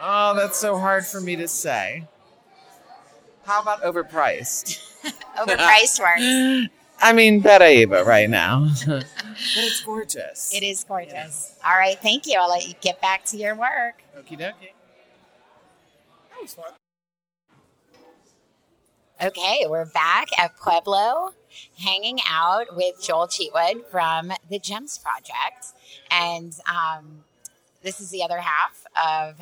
Oh, 0.00 0.34
that's 0.34 0.58
so 0.58 0.78
hard 0.78 1.04
for 1.04 1.20
me 1.20 1.36
to 1.36 1.48
say. 1.48 2.08
How 3.44 3.62
about 3.62 3.82
overpriced? 3.82 4.78
Overpriced 5.36 5.98
works. 5.98 6.70
I 7.00 7.12
mean, 7.12 7.42
Paraiba 7.42 8.04
right 8.04 8.30
now. 8.30 8.70
but 8.86 9.04
it's 9.34 9.82
gorgeous. 9.82 10.54
It 10.54 10.62
is 10.62 10.84
gorgeous. 10.84 11.56
All 11.66 11.76
right. 11.76 11.98
Thank 11.98 12.26
you. 12.26 12.38
I'll 12.38 12.48
let 12.48 12.68
you 12.68 12.74
get 12.80 13.00
back 13.00 13.24
to 13.26 13.36
your 13.36 13.56
work. 13.56 14.02
Okie 14.16 14.38
dokie. 14.38 14.72
That 16.30 16.40
was 16.40 16.54
fun. 16.54 16.66
Okay, 19.22 19.66
we're 19.68 19.84
back 19.86 20.26
at 20.36 20.56
Pueblo, 20.56 21.32
hanging 21.78 22.18
out 22.28 22.74
with 22.74 23.00
Joel 23.00 23.28
Cheatwood 23.28 23.86
from 23.88 24.32
the 24.50 24.58
Gems 24.58 24.98
Project, 24.98 25.66
and 26.10 26.52
um, 26.68 27.22
this 27.82 28.00
is 28.00 28.10
the 28.10 28.24
other 28.24 28.40
half 28.40 28.84
of 29.00 29.40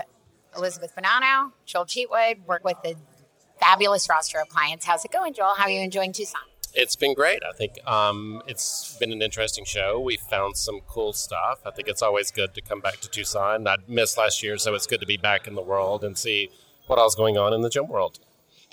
Elizabeth 0.55 0.93
Bonanno, 0.95 1.53
Joel 1.65 1.87
Cheatwood. 1.87 2.45
Work 2.47 2.63
with 2.63 2.77
the 2.85 2.97
fabulous 3.61 4.09
roster 4.09 4.41
of 4.41 4.49
clients. 4.49 4.85
How's 4.85 5.05
it 5.05 5.13
going, 5.13 5.35
Joel? 5.35 5.55
How 5.57 5.65
are 5.65 5.71
you 5.71 5.81
enjoying 5.81 6.13
Tucson? 6.13 6.41
It's 6.73 6.95
been 6.95 7.15
great. 7.15 7.43
I 7.49 7.53
think 7.53 7.85
um, 7.87 8.43
it's 8.47 8.97
been 8.99 9.13
an 9.13 9.23
interesting 9.23 9.65
show. 9.65 9.99
We 10.01 10.17
found 10.17 10.57
some 10.57 10.81
cool 10.87 11.13
stuff. 11.13 11.61
I 11.67 11.71
think 11.71 11.89
it's 11.89 12.03
always 12.03 12.31
good 12.31 12.55
to 12.55 12.61
come 12.61 12.81
back 12.81 13.01
to 13.01 13.11
Tucson. 13.11 13.67
I 13.67 13.77
missed 13.89 14.17
last 14.17 14.43
year, 14.43 14.57
so 14.57 14.75
it's 14.75 14.87
good 14.87 15.01
to 15.01 15.07
be 15.07 15.17
back 15.17 15.49
in 15.49 15.55
the 15.55 15.63
world 15.63 16.05
and 16.05 16.17
see 16.17 16.51
what 16.87 16.99
else 16.99 17.15
going 17.15 17.37
on 17.37 17.53
in 17.53 17.61
the 17.63 17.71
gym 17.71 17.89
world. 17.89 18.21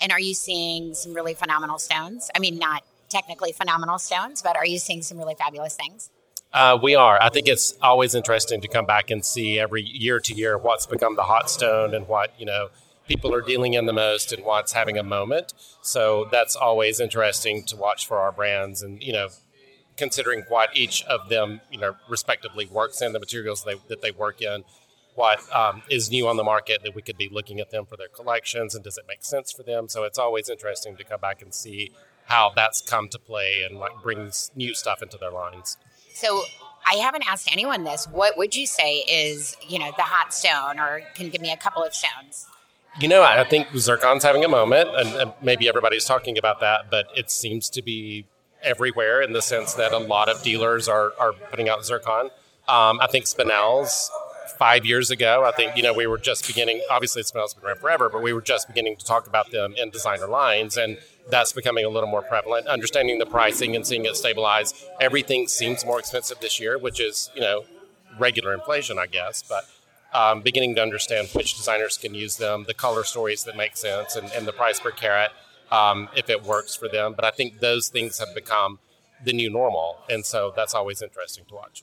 And 0.00 0.12
are 0.12 0.20
you 0.20 0.34
seeing 0.34 0.94
some 0.94 1.12
really 1.12 1.34
phenomenal 1.34 1.78
stones? 1.78 2.30
I 2.36 2.38
mean, 2.38 2.58
not 2.58 2.84
technically 3.08 3.52
phenomenal 3.52 3.98
stones, 3.98 4.42
but 4.42 4.56
are 4.56 4.66
you 4.66 4.78
seeing 4.78 5.02
some 5.02 5.18
really 5.18 5.34
fabulous 5.34 5.74
things? 5.74 6.10
Uh, 6.52 6.78
we 6.80 6.94
are. 6.94 7.20
I 7.20 7.28
think 7.28 7.46
it's 7.48 7.74
always 7.82 8.14
interesting 8.14 8.60
to 8.60 8.68
come 8.68 8.86
back 8.86 9.10
and 9.10 9.24
see 9.24 9.58
every 9.58 9.82
year 9.82 10.18
to 10.20 10.34
year 10.34 10.56
what's 10.56 10.86
become 10.86 11.16
the 11.16 11.24
hot 11.24 11.50
stone 11.50 11.94
and 11.94 12.08
what 12.08 12.32
you 12.38 12.46
know 12.46 12.68
people 13.08 13.34
are 13.34 13.40
dealing 13.40 13.74
in 13.74 13.86
the 13.86 13.92
most 13.92 14.32
and 14.32 14.44
what's 14.44 14.72
having 14.72 14.98
a 14.98 15.02
moment. 15.02 15.52
So 15.82 16.28
that's 16.30 16.54
always 16.54 17.00
interesting 17.00 17.64
to 17.64 17.76
watch 17.76 18.06
for 18.06 18.18
our 18.18 18.30
brands 18.30 18.82
and 18.82 19.02
you 19.02 19.12
know 19.12 19.28
considering 19.96 20.44
what 20.48 20.68
each 20.76 21.02
of 21.04 21.28
them 21.28 21.60
you 21.70 21.78
know 21.78 21.96
respectively 22.08 22.66
works 22.66 23.02
in 23.02 23.12
the 23.12 23.18
materials 23.18 23.64
they, 23.64 23.74
that 23.88 24.00
they 24.00 24.12
work 24.12 24.40
in 24.40 24.62
what 25.16 25.40
um, 25.52 25.82
is 25.90 26.08
new 26.10 26.28
on 26.28 26.36
the 26.36 26.44
market 26.44 26.80
that 26.84 26.94
we 26.94 27.02
could 27.02 27.16
be 27.18 27.28
looking 27.32 27.58
at 27.58 27.72
them 27.72 27.84
for 27.84 27.96
their 27.96 28.08
collections 28.08 28.76
and 28.76 28.84
does 28.84 28.96
it 28.96 29.04
make 29.08 29.24
sense 29.24 29.50
for 29.50 29.64
them 29.64 29.88
so 29.88 30.04
it's 30.04 30.18
always 30.18 30.48
interesting 30.48 30.96
to 30.96 31.02
come 31.02 31.20
back 31.20 31.42
and 31.42 31.52
see 31.52 31.90
how 32.26 32.52
that's 32.54 32.80
come 32.80 33.08
to 33.08 33.18
play 33.18 33.64
and 33.68 33.76
like 33.78 33.90
brings 34.00 34.52
new 34.54 34.72
stuff 34.72 35.02
into 35.02 35.18
their 35.18 35.32
lines 35.32 35.76
So 36.14 36.42
I 36.90 36.94
haven't 36.94 37.24
asked 37.28 37.52
anyone 37.52 37.84
this. 37.84 38.06
What 38.06 38.38
would 38.38 38.56
you 38.56 38.66
say 38.66 38.98
is, 39.08 39.56
you 39.68 39.78
know, 39.78 39.92
the 39.96 40.02
hot 40.02 40.32
stone, 40.32 40.80
or 40.80 41.02
can 41.14 41.28
give 41.28 41.42
me 41.42 41.52
a 41.52 41.56
couple 41.56 41.82
of 41.84 41.94
stones? 41.94 42.46
You 43.00 43.06
know, 43.06 43.22
I 43.22 43.44
think 43.44 43.68
Zircon's 43.68 44.24
having 44.24 44.44
a 44.44 44.48
moment, 44.48 44.88
and, 44.96 45.08
and 45.14 45.32
maybe 45.40 45.68
everybody's 45.68 46.04
talking 46.04 46.36
about 46.36 46.58
that, 46.60 46.90
but 46.90 47.06
it 47.16 47.30
seems 47.30 47.70
to 47.70 47.82
be 47.82 48.26
everywhere 48.60 49.22
in 49.22 49.32
the 49.32 49.40
sense 49.40 49.74
that 49.74 49.92
a 49.92 49.98
lot 49.98 50.28
of 50.28 50.42
dealers 50.42 50.88
are, 50.88 51.12
are 51.16 51.32
putting 51.32 51.68
out 51.68 51.84
Zircon. 51.84 52.30
Um, 52.66 53.00
I 53.00 53.06
think 53.06 53.28
Spinel's 53.28 54.10
five 54.58 54.84
years 54.84 55.12
ago, 55.12 55.44
I 55.44 55.52
think, 55.52 55.76
you 55.76 55.82
know, 55.84 55.92
we 55.92 56.08
were 56.08 56.18
just 56.18 56.44
beginning, 56.48 56.82
obviously 56.90 57.22
Spinel's 57.22 57.54
been 57.54 57.64
around 57.64 57.78
forever, 57.78 58.08
but 58.08 58.20
we 58.20 58.32
were 58.32 58.42
just 58.42 58.66
beginning 58.66 58.96
to 58.96 59.04
talk 59.04 59.28
about 59.28 59.52
them 59.52 59.74
in 59.76 59.90
designer 59.90 60.26
lines, 60.26 60.76
and 60.76 60.98
that's 61.30 61.52
becoming 61.52 61.84
a 61.84 61.88
little 61.88 62.08
more 62.08 62.22
prevalent. 62.22 62.66
Understanding 62.66 63.18
the 63.18 63.26
pricing 63.26 63.76
and 63.76 63.86
seeing 63.86 64.06
it 64.06 64.16
stabilize, 64.16 64.74
everything 65.00 65.46
seems 65.46 65.86
more 65.86 66.00
expensive 66.00 66.40
this 66.40 66.58
year, 66.58 66.76
which 66.76 67.00
is, 67.00 67.30
you 67.36 67.42
know, 67.42 67.64
regular 68.18 68.52
inflation, 68.52 68.98
I 68.98 69.06
guess, 69.06 69.44
but 69.48 69.68
um, 70.12 70.42
beginning 70.42 70.74
to 70.76 70.82
understand 70.82 71.28
which 71.32 71.56
designers 71.56 71.96
can 71.98 72.14
use 72.14 72.36
them, 72.36 72.64
the 72.66 72.74
color 72.74 73.04
stories 73.04 73.44
that 73.44 73.56
make 73.56 73.76
sense, 73.76 74.16
and, 74.16 74.30
and 74.32 74.46
the 74.46 74.52
price 74.52 74.80
per 74.80 74.90
carat 74.90 75.30
um, 75.70 76.08
if 76.16 76.30
it 76.30 76.42
works 76.44 76.74
for 76.74 76.88
them. 76.88 77.14
But 77.14 77.24
I 77.24 77.30
think 77.30 77.60
those 77.60 77.88
things 77.88 78.18
have 78.18 78.34
become 78.34 78.78
the 79.24 79.32
new 79.32 79.50
normal, 79.50 79.98
and 80.08 80.24
so 80.24 80.52
that's 80.54 80.74
always 80.74 81.02
interesting 81.02 81.44
to 81.48 81.54
watch. 81.54 81.82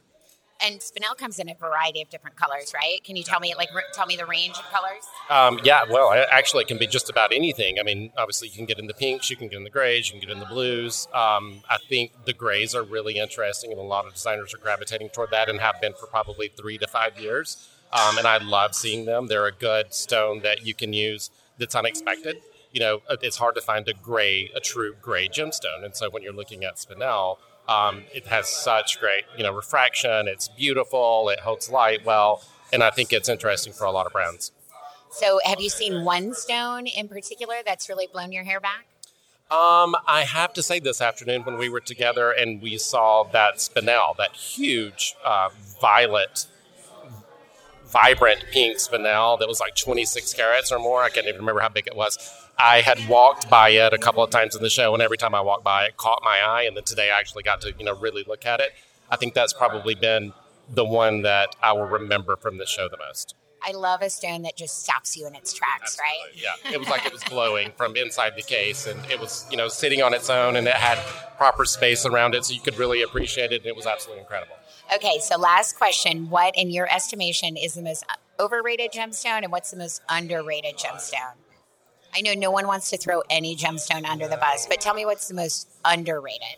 And 0.62 0.80
Spinel 0.80 1.18
comes 1.18 1.38
in 1.38 1.50
a 1.50 1.54
variety 1.54 2.02
of 2.02 2.10
different 2.10 2.38
colors, 2.38 2.74
right? 2.74 3.04
Can 3.04 3.18
you 3.18 3.24
tell 3.24 3.42
me, 3.42 3.54
like, 3.56 3.68
r- 3.76 3.84
tell 3.94 4.06
me 4.06 4.16
the 4.16 4.26
range 4.26 4.56
of 4.58 4.64
colors? 4.72 5.04
Um, 5.30 5.60
yeah, 5.66 5.84
well, 5.90 6.14
actually, 6.32 6.64
it 6.64 6.70
can 6.70 6.78
be 6.78 6.88
just 6.88 7.10
about 7.10 7.34
anything. 7.34 7.78
I 7.78 7.84
mean, 7.84 8.14
obviously, 8.18 8.48
you 8.48 8.56
can 8.56 8.66
get 8.66 8.80
in 8.80 8.88
the 8.88 8.94
pinks, 8.94 9.30
you 9.30 9.36
can 9.36 9.50
get 9.50 9.58
in 9.58 9.66
the 9.66 9.70
grays, 9.70 10.08
you 10.08 10.14
can 10.14 10.22
get 10.22 10.30
in 10.30 10.40
the 10.40 10.46
blues. 10.46 11.10
Um, 11.14 11.62
I 11.70 11.78
think 11.90 12.14
the 12.26 12.32
grays 12.32 12.74
are 12.74 12.84
really 12.84 13.18
interesting, 13.18 13.72
and 13.72 13.80
a 13.80 13.84
lot 13.84 14.06
of 14.08 14.14
designers 14.14 14.54
are 14.54 14.58
gravitating 14.58 15.10
toward 15.10 15.32
that 15.32 15.50
and 15.50 15.60
have 15.60 15.82
been 15.82 15.94
for 15.94 16.08
probably 16.08 16.48
three 16.48 16.78
to 16.78 16.88
five 16.88 17.20
years. 17.20 17.68
Um, 17.96 18.18
and 18.18 18.28
I 18.28 18.38
love 18.38 18.76
seeing 18.76 19.06
them. 19.06 19.28
They're 19.28 19.46
a 19.46 19.52
good 19.52 19.94
stone 19.94 20.42
that 20.42 20.66
you 20.66 20.74
can 20.74 20.92
use 20.92 21.32
that's 21.58 21.76
unexpected. 21.76 22.38
You 22.72 22.82
know, 22.82 23.02
it's 23.22 23.38
hard 23.38 23.56
to 23.56 23.62
find 23.62 23.88
a 23.88 23.94
gray, 23.94 24.52
a 24.54 24.60
true 24.60 24.96
gray 25.02 25.30
gemstone. 25.30 25.86
And 25.86 25.96
so 25.96 26.10
when 26.10 26.22
you're 26.22 26.34
looking 26.34 26.66
at 26.66 26.76
Spinel, 26.76 27.38
um, 27.68 28.04
it 28.14 28.28
has 28.28 28.48
such 28.48 29.00
great, 29.00 29.24
you 29.38 29.44
know, 29.44 29.54
refraction. 29.54 30.28
It's 30.28 30.48
beautiful. 30.50 31.30
It 31.30 31.40
holds 31.40 31.70
light 31.70 32.06
well, 32.06 32.44
and 32.72 32.84
I 32.84 32.92
think 32.92 33.12
it's 33.12 33.30
interesting 33.30 33.74
for 33.74 33.86
a 33.86 33.92
lot 33.92 34.06
of 34.06 34.12
brands. 34.12 34.52
So, 35.12 35.40
have 35.46 35.62
you 35.62 35.70
seen 35.70 36.04
one 36.04 36.34
stone 36.34 36.88
in 36.88 37.08
particular 37.08 37.56
that's 37.66 37.88
really 37.88 38.08
blown 38.12 38.32
your 38.32 38.44
hair 38.44 38.60
back? 38.60 38.86
Um, 39.50 39.96
I 40.08 40.26
have 40.28 40.54
to 40.54 40.64
say, 40.64 40.80
this 40.80 41.02
afternoon 41.02 41.44
when 41.44 41.58
we 41.58 41.70
were 41.70 41.80
together 41.80 42.32
and 42.32 42.62
we 42.62 42.78
saw 42.78 43.24
that 43.32 43.56
spinel, 43.56 44.18
that 44.18 44.34
huge 44.36 45.16
uh, 45.24 45.50
violet, 45.80 46.48
vibrant 47.96 48.44
pink 48.52 48.76
spinel 48.78 49.40
that 49.40 49.48
was 49.48 49.62
like 49.62 49.74
26 49.74 50.34
carats 50.34 50.70
or 50.70 50.80
more. 50.80 51.02
I 51.02 51.10
can't 51.10 51.28
even 51.28 51.40
remember 51.40 51.62
how 51.62 51.70
big 51.70 51.88
it 51.88 51.96
was. 51.96 52.18
I 52.60 52.82
had 52.82 53.08
walked 53.08 53.50
by 53.50 53.70
it 53.70 53.94
a 53.94 53.98
couple 53.98 54.22
of 54.22 54.30
times 54.32 54.54
in 54.54 54.62
the 54.62 54.70
show, 54.70 54.94
and 54.94 55.02
every 55.02 55.18
time 55.18 55.34
I 55.34 55.40
walked 55.40 55.64
by, 55.64 55.86
it 55.86 55.96
caught 55.96 56.22
my 56.22 56.40
eye. 56.42 56.64
And 56.64 56.76
then 56.76 56.84
today, 56.84 57.10
I 57.10 57.20
actually 57.20 57.44
got 57.44 57.62
to 57.62 57.74
you 57.78 57.86
know 57.86 57.96
really 57.96 58.26
look 58.28 58.46
at 58.46 58.60
it. 58.60 58.74
I 59.10 59.16
think 59.16 59.34
that's 59.34 59.54
probably 59.54 59.96
been 59.96 60.34
the 60.74 60.84
one 60.84 61.22
that 61.22 61.56
I 61.62 61.72
will 61.72 61.86
remember 61.86 62.36
from 62.36 62.58
the 62.58 62.66
show 62.66 62.90
the 62.90 62.98
most. 62.98 63.36
I 63.66 63.72
love 63.72 64.02
a 64.02 64.10
stone 64.10 64.42
that 64.44 64.58
just 64.58 64.84
stops 64.84 65.16
you 65.18 65.26
in 65.26 65.34
its 65.34 65.54
tracks, 65.54 65.98
right? 66.00 66.36
Yeah, 66.36 66.72
it 66.72 66.78
was 66.78 66.90
like 66.90 67.06
it 67.06 67.14
was 67.14 67.24
glowing 67.24 67.72
from 67.78 67.96
inside 67.96 68.36
the 68.36 68.44
case, 68.44 68.88
and 68.88 69.00
it 69.10 69.20
was 69.20 69.48
you 69.50 69.58
know 69.58 69.70
sitting 69.70 70.02
on 70.02 70.14
its 70.14 70.30
own, 70.30 70.58
and 70.58 70.68
it 70.68 70.76
had 70.76 70.98
proper 71.38 71.64
space 71.64 72.06
around 72.06 72.36
it, 72.36 72.44
so 72.44 72.54
you 72.54 72.62
could 72.62 72.78
really 72.78 73.02
appreciate 73.04 73.54
it. 73.54 73.62
And 73.62 73.68
it 73.68 73.76
was 73.76 73.86
absolutely 73.86 74.22
incredible. 74.22 74.56
Okay, 74.94 75.20
so 75.20 75.38
last 75.38 75.78
question. 75.78 76.30
What, 76.30 76.56
in 76.58 76.70
your 76.70 76.92
estimation, 76.94 77.58
is 77.58 77.74
the 77.74 77.82
most 77.82 78.06
overrated 78.40 78.92
gemstone 78.92 79.44
and 79.44 79.52
what's 79.52 79.72
the 79.72 79.78
most 79.78 80.02
underrated 80.10 80.78
gemstone? 80.78 81.34
I 82.14 82.22
know 82.22 82.34
no 82.34 82.52
one 82.52 82.68
wants 82.68 82.90
to 82.92 82.98
throw 82.98 83.22
any 83.30 83.56
gemstone 83.56 84.06
under 84.06 84.28
the 84.28 84.38
bus, 84.38 84.68
but 84.68 84.80
tell 84.80 84.94
me 84.94 85.06
what's 85.06 85.28
the 85.28 85.34
most 85.34 85.70
underrated. 85.84 86.58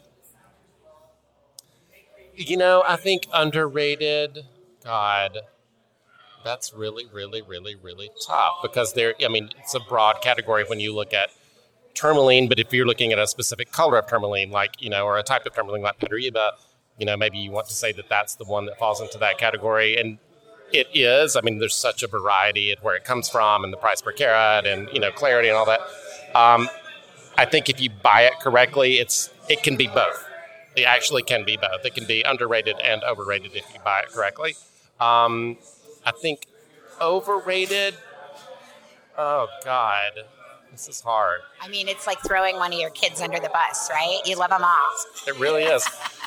You 2.35 2.57
know, 2.57 2.83
I 2.87 2.97
think 2.97 3.27
underrated. 3.33 4.45
God, 4.83 5.39
that's 6.43 6.73
really, 6.73 7.05
really, 7.11 7.41
really, 7.41 7.75
really 7.75 8.11
tough 8.25 8.57
because 8.61 8.93
there. 8.93 9.15
I 9.23 9.27
mean, 9.29 9.49
it's 9.57 9.73
a 9.73 9.79
broad 9.79 10.21
category 10.21 10.63
when 10.67 10.79
you 10.79 10.93
look 10.93 11.13
at 11.13 11.29
tourmaline, 11.95 12.47
but 12.47 12.59
if 12.59 12.71
you're 12.71 12.85
looking 12.85 13.11
at 13.11 13.17
a 13.17 13.25
specific 13.25 13.71
color 13.71 13.97
of 13.97 14.05
tourmaline, 14.07 14.51
like 14.51 14.79
you 14.79 14.89
know, 14.91 15.05
or 15.05 15.17
a 15.17 15.23
type 15.23 15.47
of 15.47 15.55
tourmaline 15.55 15.81
like 15.81 15.99
Paraíba, 15.99 16.51
you 16.97 17.05
know, 17.05 17.15
maybe 17.15 17.37
you 17.37 17.51
want 17.51 17.67
to 17.67 17.73
say 17.73 17.91
that 17.93 18.09
that's 18.09 18.35
the 18.35 18.45
one 18.45 18.65
that 18.65 18.77
falls 18.77 19.01
into 19.01 19.17
that 19.19 19.37
category, 19.37 19.97
and 19.97 20.17
it 20.73 20.87
is. 20.93 21.35
I 21.35 21.41
mean, 21.41 21.59
there's 21.59 21.75
such 21.75 22.03
a 22.03 22.07
variety 22.07 22.71
of 22.71 22.79
where 22.79 22.95
it 22.95 23.03
comes 23.03 23.29
from 23.29 23.63
and 23.63 23.71
the 23.71 23.77
price 23.77 24.01
per 24.01 24.11
carat 24.11 24.65
and 24.65 24.89
you 24.91 24.99
know 24.99 25.11
clarity 25.11 25.49
and 25.49 25.57
all 25.57 25.65
that. 25.65 25.81
Um, 26.35 26.69
I 27.37 27.45
think 27.45 27.69
if 27.69 27.79
you 27.79 27.89
buy 27.89 28.21
it 28.23 28.39
correctly, 28.39 28.99
it's 28.99 29.29
it 29.49 29.63
can 29.63 29.77
be 29.77 29.87
both. 29.87 30.25
It 30.75 30.83
actually 30.83 31.23
can 31.23 31.43
be 31.45 31.57
both. 31.57 31.85
It 31.85 31.95
can 31.95 32.05
be 32.05 32.21
underrated 32.23 32.79
and 32.83 33.03
overrated 33.03 33.55
if 33.55 33.73
you 33.73 33.79
buy 33.83 34.01
it 34.01 34.09
correctly. 34.09 34.55
Um, 34.99 35.57
I 36.05 36.11
think 36.11 36.47
overrated. 36.99 37.95
Oh 39.17 39.47
God, 39.63 40.11
this 40.71 40.87
is 40.87 41.01
hard. 41.01 41.41
I 41.61 41.67
mean, 41.67 41.87
it's 41.87 42.05
like 42.05 42.19
throwing 42.21 42.55
one 42.57 42.73
of 42.73 42.79
your 42.79 42.91
kids 42.91 43.21
under 43.21 43.39
the 43.39 43.49
bus, 43.49 43.89
right? 43.91 44.19
You 44.25 44.35
love 44.35 44.49
them 44.49 44.63
all. 44.63 44.95
It 45.27 45.39
really 45.39 45.63
is. 45.63 45.87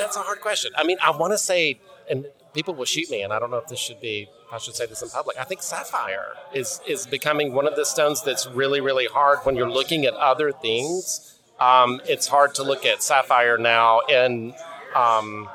That's 0.00 0.16
a 0.16 0.20
hard 0.20 0.40
question. 0.40 0.72
I 0.76 0.84
mean, 0.84 0.96
I 1.04 1.10
want 1.10 1.32
to 1.34 1.38
say, 1.38 1.78
and 2.08 2.26
people 2.54 2.74
will 2.74 2.86
shoot 2.86 3.10
me, 3.10 3.22
and 3.22 3.32
I 3.32 3.38
don't 3.38 3.50
know 3.50 3.58
if 3.58 3.66
this 3.66 3.78
should 3.78 4.00
be. 4.00 4.28
I 4.50 4.58
should 4.58 4.74
say 4.74 4.86
this 4.86 5.02
in 5.02 5.10
public. 5.10 5.38
I 5.38 5.44
think 5.44 5.62
sapphire 5.62 6.34
is 6.52 6.80
is 6.88 7.06
becoming 7.06 7.52
one 7.52 7.68
of 7.68 7.76
the 7.76 7.84
stones 7.84 8.22
that's 8.22 8.46
really, 8.48 8.80
really 8.80 9.06
hard 9.06 9.40
when 9.44 9.56
you're 9.56 9.70
looking 9.70 10.06
at 10.06 10.14
other 10.14 10.52
things. 10.52 11.38
Um, 11.60 12.00
it's 12.08 12.26
hard 12.26 12.54
to 12.54 12.62
look 12.62 12.86
at 12.86 13.02
sapphire 13.02 13.58
now 13.58 14.00
in 14.08 14.54
um, 14.96 15.48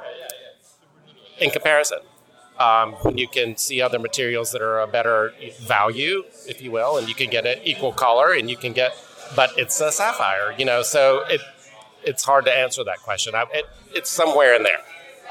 in 1.39 1.49
comparison. 1.49 1.99
Um, 2.57 2.93
when 3.01 3.17
you 3.17 3.27
can 3.27 3.57
see 3.57 3.81
other 3.81 3.99
materials 3.99 4.53
that 4.53 4.61
are 4.61 4.79
a 4.79 4.87
better 4.87 5.33
value, 5.59 6.23
if 6.47 6.61
you 6.61 6.71
will, 6.71 6.97
and 6.97 7.09
you 7.09 7.15
can 7.15 7.29
get 7.29 7.45
an 7.45 7.59
equal 7.65 7.91
color, 7.91 8.31
and 8.31 8.49
you 8.49 8.55
can 8.55 8.71
get, 8.71 8.95
but 9.35 9.49
it's 9.57 9.81
a 9.81 9.91
sapphire, 9.91 10.55
you 10.57 10.63
know. 10.63 10.81
So 10.81 11.25
it 11.27 11.41
it's 12.05 12.23
hard 12.23 12.45
to 12.45 12.51
answer 12.53 12.83
that 12.83 12.99
question. 12.99 13.35
I, 13.35 13.45
it, 13.53 13.65
it's 13.93 14.09
somewhere 14.09 14.55
in 14.55 14.63
there. 14.63 14.79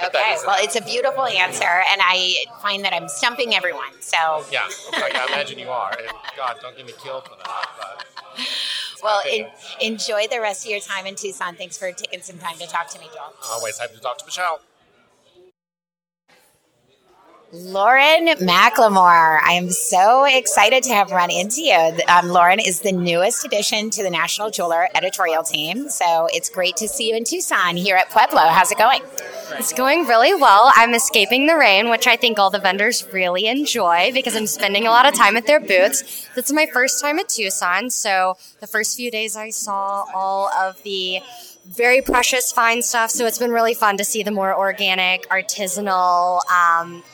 Okay, 0.07 0.37
well, 0.45 0.57
it's 0.59 0.75
a 0.75 0.83
beautiful 0.83 1.25
answer, 1.25 1.65
and 1.65 2.01
I 2.03 2.35
find 2.61 2.85
that 2.85 2.93
I'm 2.93 3.09
stumping 3.09 3.55
everyone. 3.55 3.93
So 4.01 4.45
yeah, 4.51 4.67
okay, 4.89 5.11
I 5.15 5.27
imagine 5.29 5.59
you 5.59 5.69
are. 5.69 5.95
And 5.97 6.09
God, 6.37 6.57
don't 6.61 6.77
get 6.77 6.85
me 6.85 6.93
killed 6.99 7.25
for 7.25 7.37
that. 7.37 7.67
But 7.79 8.05
well, 9.03 9.23
in, 9.31 9.47
enjoy 9.81 10.27
the 10.29 10.41
rest 10.41 10.65
of 10.65 10.71
your 10.73 10.81
time 10.81 11.07
in 11.07 11.15
Tucson. 11.15 11.55
Thanks 11.55 11.79
for 11.79 11.93
taking 11.93 12.23
some 12.23 12.39
time 12.39 12.57
to 12.59 12.67
talk 12.67 12.89
to 12.89 12.99
me, 12.99 13.07
Joel. 13.15 13.35
Always 13.53 13.79
happy 13.79 13.95
to 13.95 14.01
talk 14.01 14.19
to 14.19 14.25
Michelle. 14.25 14.61
Lauren 17.55 18.27
McLemore. 18.39 19.39
I 19.41 19.53
am 19.53 19.71
so 19.71 20.25
excited 20.25 20.83
to 20.83 20.91
have 20.93 21.13
run 21.13 21.31
into 21.31 21.63
you. 21.63 21.93
Um, 22.09 22.27
Lauren 22.29 22.59
is 22.59 22.81
the 22.81 22.91
newest 22.91 23.45
addition 23.45 23.91
to 23.91 24.03
the 24.03 24.11
National 24.11 24.51
Jeweler 24.51 24.89
editorial 24.97 25.45
team. 25.45 25.89
So 25.89 26.29
it's 26.33 26.51
great 26.51 26.77
to 26.79 26.89
see 26.89 27.11
you 27.11 27.17
in 27.17 27.23
Tucson 27.23 27.77
here 27.77 27.95
at 27.95 28.11
Pueblo. 28.11 28.41
How's 28.41 28.73
it 28.73 28.79
going? 28.79 29.03
It's 29.53 29.73
going 29.73 30.05
really 30.07 30.35
well. 30.35 30.73
I'm 30.75 30.95
escaping 30.95 31.47
the 31.47 31.57
rain, 31.57 31.91
which 31.91 32.09
I 32.09 32.17
think 32.17 32.41
all 32.41 32.51
the 32.51 32.59
vendors 32.59 33.07
really 33.13 33.47
enjoy 33.47 34.11
because 34.13 34.35
I'm 34.35 34.49
spending 34.49 34.89
a 34.89 34.91
lot 34.91 35.07
of 35.07 35.15
time 35.15 35.37
at 35.37 35.47
their 35.47 35.61
booths. 35.61 36.29
This 36.35 36.47
is 36.47 36.53
my 36.53 36.67
first 36.67 37.01
time 37.01 37.21
at 37.21 37.29
Tucson. 37.29 37.89
So 37.89 38.37
the 38.59 38.67
first 38.67 38.97
few 38.97 39.13
days 39.13 39.37
I 39.37 39.51
saw 39.51 40.07
all 40.13 40.49
of 40.49 40.83
the 40.83 41.21
very 41.69 42.03
precious 42.03 42.51
fine 42.51 42.83
stuff. 42.83 43.11
So 43.11 43.27
it's 43.27 43.39
been 43.39 43.53
really 43.53 43.75
fun 43.75 43.97
to 43.99 44.05
see 44.05 44.25
the 44.25 44.33
more 44.33 44.57
organic, 44.59 45.29
artisanal, 45.29 46.41
um, 46.51 47.05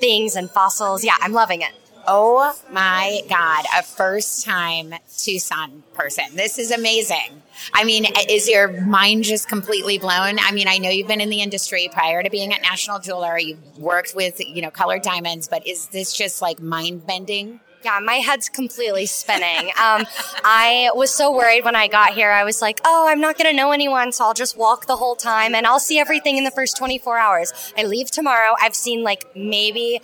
things 0.00 0.36
and 0.36 0.50
fossils. 0.50 1.04
Yeah, 1.04 1.16
I'm 1.20 1.32
loving 1.32 1.62
it. 1.62 1.72
Oh 2.06 2.58
my 2.72 3.20
God, 3.28 3.64
a 3.78 3.82
first 3.82 4.44
time 4.44 4.94
Tucson 5.18 5.82
person. 5.92 6.24
This 6.34 6.58
is 6.58 6.70
amazing. 6.70 7.42
I 7.74 7.84
mean, 7.84 8.06
is 8.28 8.48
your 8.48 8.68
mind 8.82 9.24
just 9.24 9.48
completely 9.48 9.98
blown? 9.98 10.38
I 10.40 10.50
mean, 10.50 10.66
I 10.66 10.78
know 10.78 10.88
you've 10.88 11.08
been 11.08 11.20
in 11.20 11.28
the 11.28 11.42
industry 11.42 11.90
prior 11.92 12.22
to 12.22 12.30
being 12.30 12.52
at 12.54 12.62
National 12.62 12.98
Jeweler, 13.00 13.38
you've 13.38 13.78
worked 13.78 14.14
with, 14.14 14.40
you 14.40 14.62
know, 14.62 14.70
colored 14.70 15.02
diamonds, 15.02 15.46
but 15.46 15.66
is 15.66 15.86
this 15.88 16.12
just 16.16 16.40
like 16.40 16.58
mind 16.58 17.06
bending? 17.06 17.60
Yeah, 17.82 17.98
my 18.00 18.16
head's 18.16 18.50
completely 18.50 19.06
spinning. 19.06 19.68
Um, 19.80 20.04
I 20.44 20.90
was 20.94 21.10
so 21.10 21.34
worried 21.34 21.64
when 21.64 21.74
I 21.74 21.88
got 21.88 22.12
here. 22.12 22.30
I 22.30 22.44
was 22.44 22.60
like, 22.60 22.78
oh, 22.84 23.06
I'm 23.08 23.20
not 23.20 23.38
going 23.38 23.50
to 23.50 23.56
know 23.56 23.72
anyone, 23.72 24.12
so 24.12 24.24
I'll 24.24 24.34
just 24.34 24.56
walk 24.56 24.86
the 24.86 24.96
whole 24.96 25.16
time 25.16 25.54
and 25.54 25.66
I'll 25.66 25.80
see 25.80 25.98
everything 25.98 26.36
in 26.36 26.44
the 26.44 26.50
first 26.50 26.76
24 26.76 27.16
hours. 27.16 27.72
I 27.78 27.84
leave 27.84 28.10
tomorrow. 28.10 28.54
I've 28.60 28.74
seen 28.74 29.02
like 29.02 29.34
maybe 29.34 30.00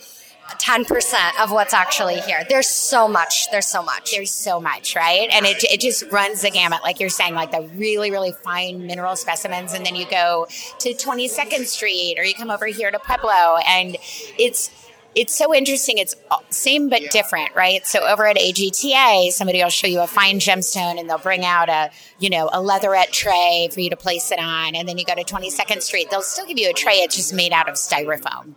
10% 0.55 1.43
of 1.43 1.51
what's 1.51 1.73
actually 1.73 2.19
here. 2.21 2.43
There's 2.49 2.67
so 2.69 3.07
much. 3.07 3.51
There's 3.51 3.67
so 3.67 3.83
much. 3.83 4.11
There's 4.11 4.31
so 4.31 4.59
much, 4.59 4.95
right? 4.95 5.29
And 5.31 5.45
it, 5.45 5.63
it 5.65 5.79
just 5.79 6.09
runs 6.11 6.41
the 6.41 6.49
gamut, 6.49 6.81
like 6.83 6.99
you're 6.99 7.09
saying, 7.09 7.35
like 7.35 7.51
the 7.51 7.69
really, 7.75 8.09
really 8.09 8.31
fine 8.31 8.87
mineral 8.87 9.15
specimens. 9.15 9.73
And 9.73 9.85
then 9.85 9.95
you 9.95 10.09
go 10.09 10.47
to 10.79 10.93
22nd 10.93 11.65
Street 11.65 12.15
or 12.17 12.23
you 12.23 12.33
come 12.33 12.49
over 12.49 12.65
here 12.65 12.89
to 12.89 12.97
Pueblo 12.97 13.57
and 13.67 13.97
it's, 14.39 14.71
it's 15.17 15.35
so 15.35 15.53
interesting. 15.53 15.97
It's 15.97 16.15
same 16.51 16.89
but 16.89 17.01
different, 17.09 17.55
right? 17.55 17.85
So 17.87 18.07
over 18.07 18.27
at 18.27 18.37
AGTA, 18.37 19.31
somebody 19.31 19.63
will 19.63 19.69
show 19.69 19.87
you 19.87 20.01
a 20.01 20.07
fine 20.07 20.39
gemstone 20.39 20.99
and 20.99 21.09
they'll 21.09 21.17
bring 21.17 21.43
out 21.43 21.69
a, 21.69 21.89
you 22.19 22.29
know, 22.29 22.51
a 22.53 22.61
leatherette 22.61 23.11
tray 23.11 23.67
for 23.73 23.79
you 23.79 23.89
to 23.89 23.97
place 23.97 24.31
it 24.31 24.39
on. 24.39 24.75
And 24.75 24.87
then 24.87 24.99
you 24.99 25.05
go 25.05 25.15
to 25.15 25.23
22nd 25.23 25.81
Street, 25.81 26.09
they'll 26.11 26.21
still 26.21 26.45
give 26.45 26.59
you 26.59 26.69
a 26.69 26.73
tray. 26.73 26.97
It's 26.97 27.15
just 27.15 27.33
made 27.33 27.51
out 27.51 27.67
of 27.67 27.75
styrofoam. 27.75 28.53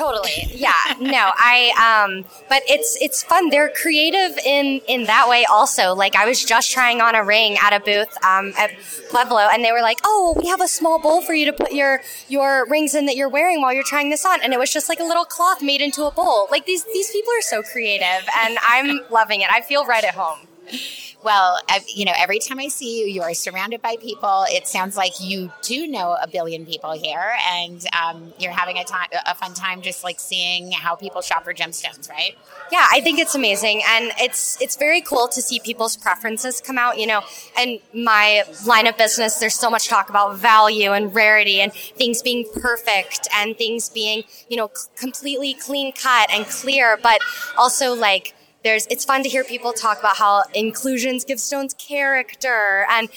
Totally. 0.00 0.46
Yeah. 0.54 0.72
No, 0.98 1.30
I 1.36 1.58
um 1.76 2.24
but 2.48 2.62
it's 2.66 2.96
it's 3.02 3.22
fun. 3.22 3.50
They're 3.50 3.68
creative 3.68 4.38
in 4.38 4.80
in 4.88 5.04
that 5.04 5.28
way 5.28 5.44
also. 5.44 5.94
Like 5.94 6.16
I 6.16 6.24
was 6.24 6.42
just 6.42 6.70
trying 6.70 7.02
on 7.02 7.14
a 7.14 7.22
ring 7.22 7.58
at 7.60 7.74
a 7.74 7.80
booth 7.80 8.08
um 8.24 8.54
at 8.56 8.70
Pueblo 9.10 9.48
and 9.52 9.62
they 9.62 9.72
were 9.72 9.82
like, 9.82 9.98
"Oh, 10.04 10.34
we 10.40 10.48
have 10.48 10.62
a 10.62 10.68
small 10.68 10.98
bowl 10.98 11.20
for 11.20 11.34
you 11.34 11.44
to 11.44 11.52
put 11.52 11.72
your 11.72 12.00
your 12.28 12.66
rings 12.70 12.94
in 12.94 13.04
that 13.06 13.16
you're 13.16 13.28
wearing 13.28 13.60
while 13.60 13.74
you're 13.74 13.90
trying 13.94 14.08
this 14.08 14.24
on." 14.24 14.40
And 14.42 14.54
it 14.54 14.58
was 14.58 14.72
just 14.72 14.88
like 14.88 15.00
a 15.00 15.04
little 15.04 15.26
cloth 15.26 15.60
made 15.60 15.82
into 15.82 16.04
a 16.04 16.10
bowl. 16.10 16.48
Like 16.50 16.64
these 16.64 16.84
these 16.84 17.10
people 17.10 17.34
are 17.34 17.42
so 17.42 17.62
creative 17.62 18.24
and 18.42 18.56
I'm 18.66 19.00
loving 19.10 19.42
it. 19.42 19.50
I 19.50 19.60
feel 19.60 19.84
right 19.84 20.04
at 20.04 20.14
home. 20.14 20.38
Well, 21.22 21.58
you 21.94 22.06
know, 22.06 22.14
every 22.16 22.38
time 22.38 22.58
I 22.58 22.68
see 22.68 23.00
you, 23.00 23.06
you 23.06 23.22
are 23.22 23.34
surrounded 23.34 23.82
by 23.82 23.96
people. 24.00 24.46
It 24.48 24.66
sounds 24.66 24.96
like 24.96 25.20
you 25.20 25.52
do 25.60 25.86
know 25.86 26.16
a 26.20 26.26
billion 26.26 26.64
people 26.64 26.92
here, 26.92 27.36
and 27.46 27.84
um, 27.92 28.32
you're 28.38 28.52
having 28.52 28.78
a 28.78 28.84
time, 28.84 29.08
a 29.26 29.34
fun 29.34 29.52
time, 29.52 29.82
just 29.82 30.02
like 30.02 30.18
seeing 30.18 30.72
how 30.72 30.96
people 30.96 31.20
shop 31.20 31.44
for 31.44 31.52
gemstones, 31.52 32.08
right? 32.08 32.38
Yeah, 32.72 32.86
I 32.90 33.02
think 33.02 33.18
it's 33.18 33.34
amazing, 33.34 33.82
and 33.86 34.12
it's 34.18 34.60
it's 34.62 34.76
very 34.76 35.02
cool 35.02 35.28
to 35.28 35.42
see 35.42 35.60
people's 35.60 35.94
preferences 35.94 36.60
come 36.60 36.78
out. 36.78 36.98
You 36.98 37.06
know, 37.06 37.22
and 37.58 37.80
my 37.92 38.44
line 38.64 38.86
of 38.86 38.96
business, 38.96 39.38
there's 39.38 39.54
so 39.54 39.68
much 39.68 39.88
talk 39.88 40.08
about 40.08 40.36
value 40.36 40.92
and 40.92 41.14
rarity, 41.14 41.60
and 41.60 41.70
things 41.72 42.22
being 42.22 42.46
perfect, 42.62 43.28
and 43.34 43.58
things 43.58 43.90
being 43.90 44.24
you 44.48 44.56
know 44.56 44.70
completely 44.96 45.52
clean 45.52 45.92
cut 45.92 46.30
and 46.32 46.46
clear, 46.46 46.98
but 47.02 47.20
also 47.58 47.94
like 47.94 48.34
there's 48.62 48.86
it's 48.88 49.04
fun 49.04 49.22
to 49.22 49.28
hear 49.28 49.44
people 49.44 49.72
talk 49.72 49.98
about 49.98 50.16
how 50.16 50.42
inclusions 50.54 51.24
give 51.24 51.40
stones 51.40 51.74
character 51.74 52.86
and 52.90 53.08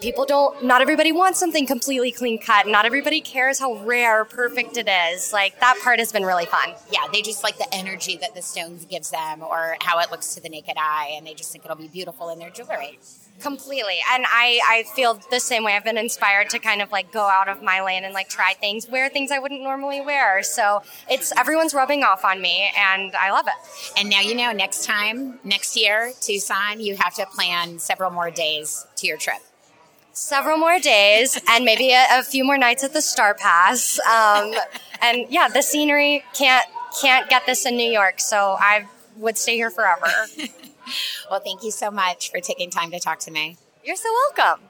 people 0.00 0.24
don't 0.24 0.64
not 0.64 0.80
everybody 0.80 1.12
wants 1.12 1.38
something 1.38 1.66
completely 1.66 2.12
clean 2.12 2.40
cut. 2.40 2.66
Not 2.66 2.84
everybody 2.84 3.20
cares 3.20 3.58
how 3.58 3.74
rare 3.84 4.20
or 4.20 4.24
perfect 4.24 4.76
it 4.76 4.88
is. 4.88 5.32
Like 5.32 5.58
that 5.60 5.78
part 5.82 5.98
has 5.98 6.12
been 6.12 6.24
really 6.24 6.46
fun. 6.46 6.74
Yeah 6.90 7.00
they 7.12 7.22
just 7.22 7.42
like 7.42 7.58
the 7.58 7.72
energy 7.74 8.16
that 8.18 8.34
the 8.34 8.42
stones 8.42 8.84
gives 8.84 9.10
them 9.10 9.42
or 9.42 9.76
how 9.80 9.98
it 9.98 10.10
looks 10.10 10.34
to 10.34 10.40
the 10.40 10.48
naked 10.48 10.74
eye 10.76 11.14
and 11.16 11.26
they 11.26 11.34
just 11.34 11.52
think 11.52 11.64
it'll 11.64 11.76
be 11.76 11.88
beautiful 11.88 12.28
in 12.30 12.38
their 12.38 12.50
jewelry 12.50 12.98
completely. 13.40 13.98
And 14.12 14.24
i 14.28 14.60
i 14.66 14.84
feel 14.94 15.20
the 15.30 15.40
same 15.40 15.64
way. 15.64 15.76
I've 15.76 15.84
been 15.84 15.98
inspired 15.98 16.50
to 16.50 16.58
kind 16.58 16.82
of 16.82 16.90
like 16.92 17.12
go 17.12 17.22
out 17.22 17.48
of 17.48 17.62
my 17.62 17.82
lane 17.82 18.04
and 18.04 18.14
like 18.14 18.28
try 18.28 18.54
things 18.54 18.88
wear 18.88 19.08
things 19.08 19.30
i 19.30 19.38
wouldn't 19.38 19.62
normally 19.62 20.00
wear. 20.00 20.42
So 20.42 20.82
it's 21.08 21.32
everyone's 21.36 21.74
rubbing 21.74 22.02
off 22.02 22.24
on 22.24 22.40
me 22.40 22.70
and 22.76 23.14
i 23.16 23.30
love 23.30 23.46
it. 23.46 23.98
And 23.98 24.10
now 24.10 24.20
you 24.20 24.34
know 24.34 24.52
next 24.52 24.84
time 24.84 25.38
next 25.44 25.76
year 25.76 26.12
tucson 26.20 26.80
you 26.80 26.96
have 26.96 27.14
to 27.14 27.26
plan 27.26 27.78
several 27.78 28.10
more 28.10 28.30
days 28.30 28.86
to 28.96 29.06
your 29.06 29.16
trip. 29.16 29.38
Several 30.12 30.56
more 30.56 30.78
days 30.78 31.38
and 31.48 31.64
maybe 31.64 31.92
a, 31.92 32.06
a 32.10 32.22
few 32.22 32.44
more 32.44 32.58
nights 32.58 32.82
at 32.84 32.92
the 32.92 33.02
Starr 33.02 33.34
Pass. 33.34 33.98
Um, 34.00 34.54
and 35.02 35.26
yeah 35.28 35.48
the 35.48 35.62
scenery 35.62 36.24
can't 36.34 36.66
can't 37.00 37.28
get 37.28 37.44
this 37.46 37.66
in 37.66 37.76
new 37.76 37.90
york 37.90 38.20
so 38.20 38.56
i 38.58 38.86
would 39.16 39.36
stay 39.36 39.56
here 39.56 39.70
forever 39.70 40.06
well, 41.30 41.40
thank 41.40 41.62
you 41.62 41.70
so 41.70 41.90
much 41.90 42.30
for 42.30 42.40
taking 42.40 42.70
time 42.70 42.90
to 42.90 43.00
talk 43.00 43.18
to 43.20 43.30
me. 43.30 43.56
You're 43.84 43.96
so 43.96 44.08
welcome. 44.36 44.65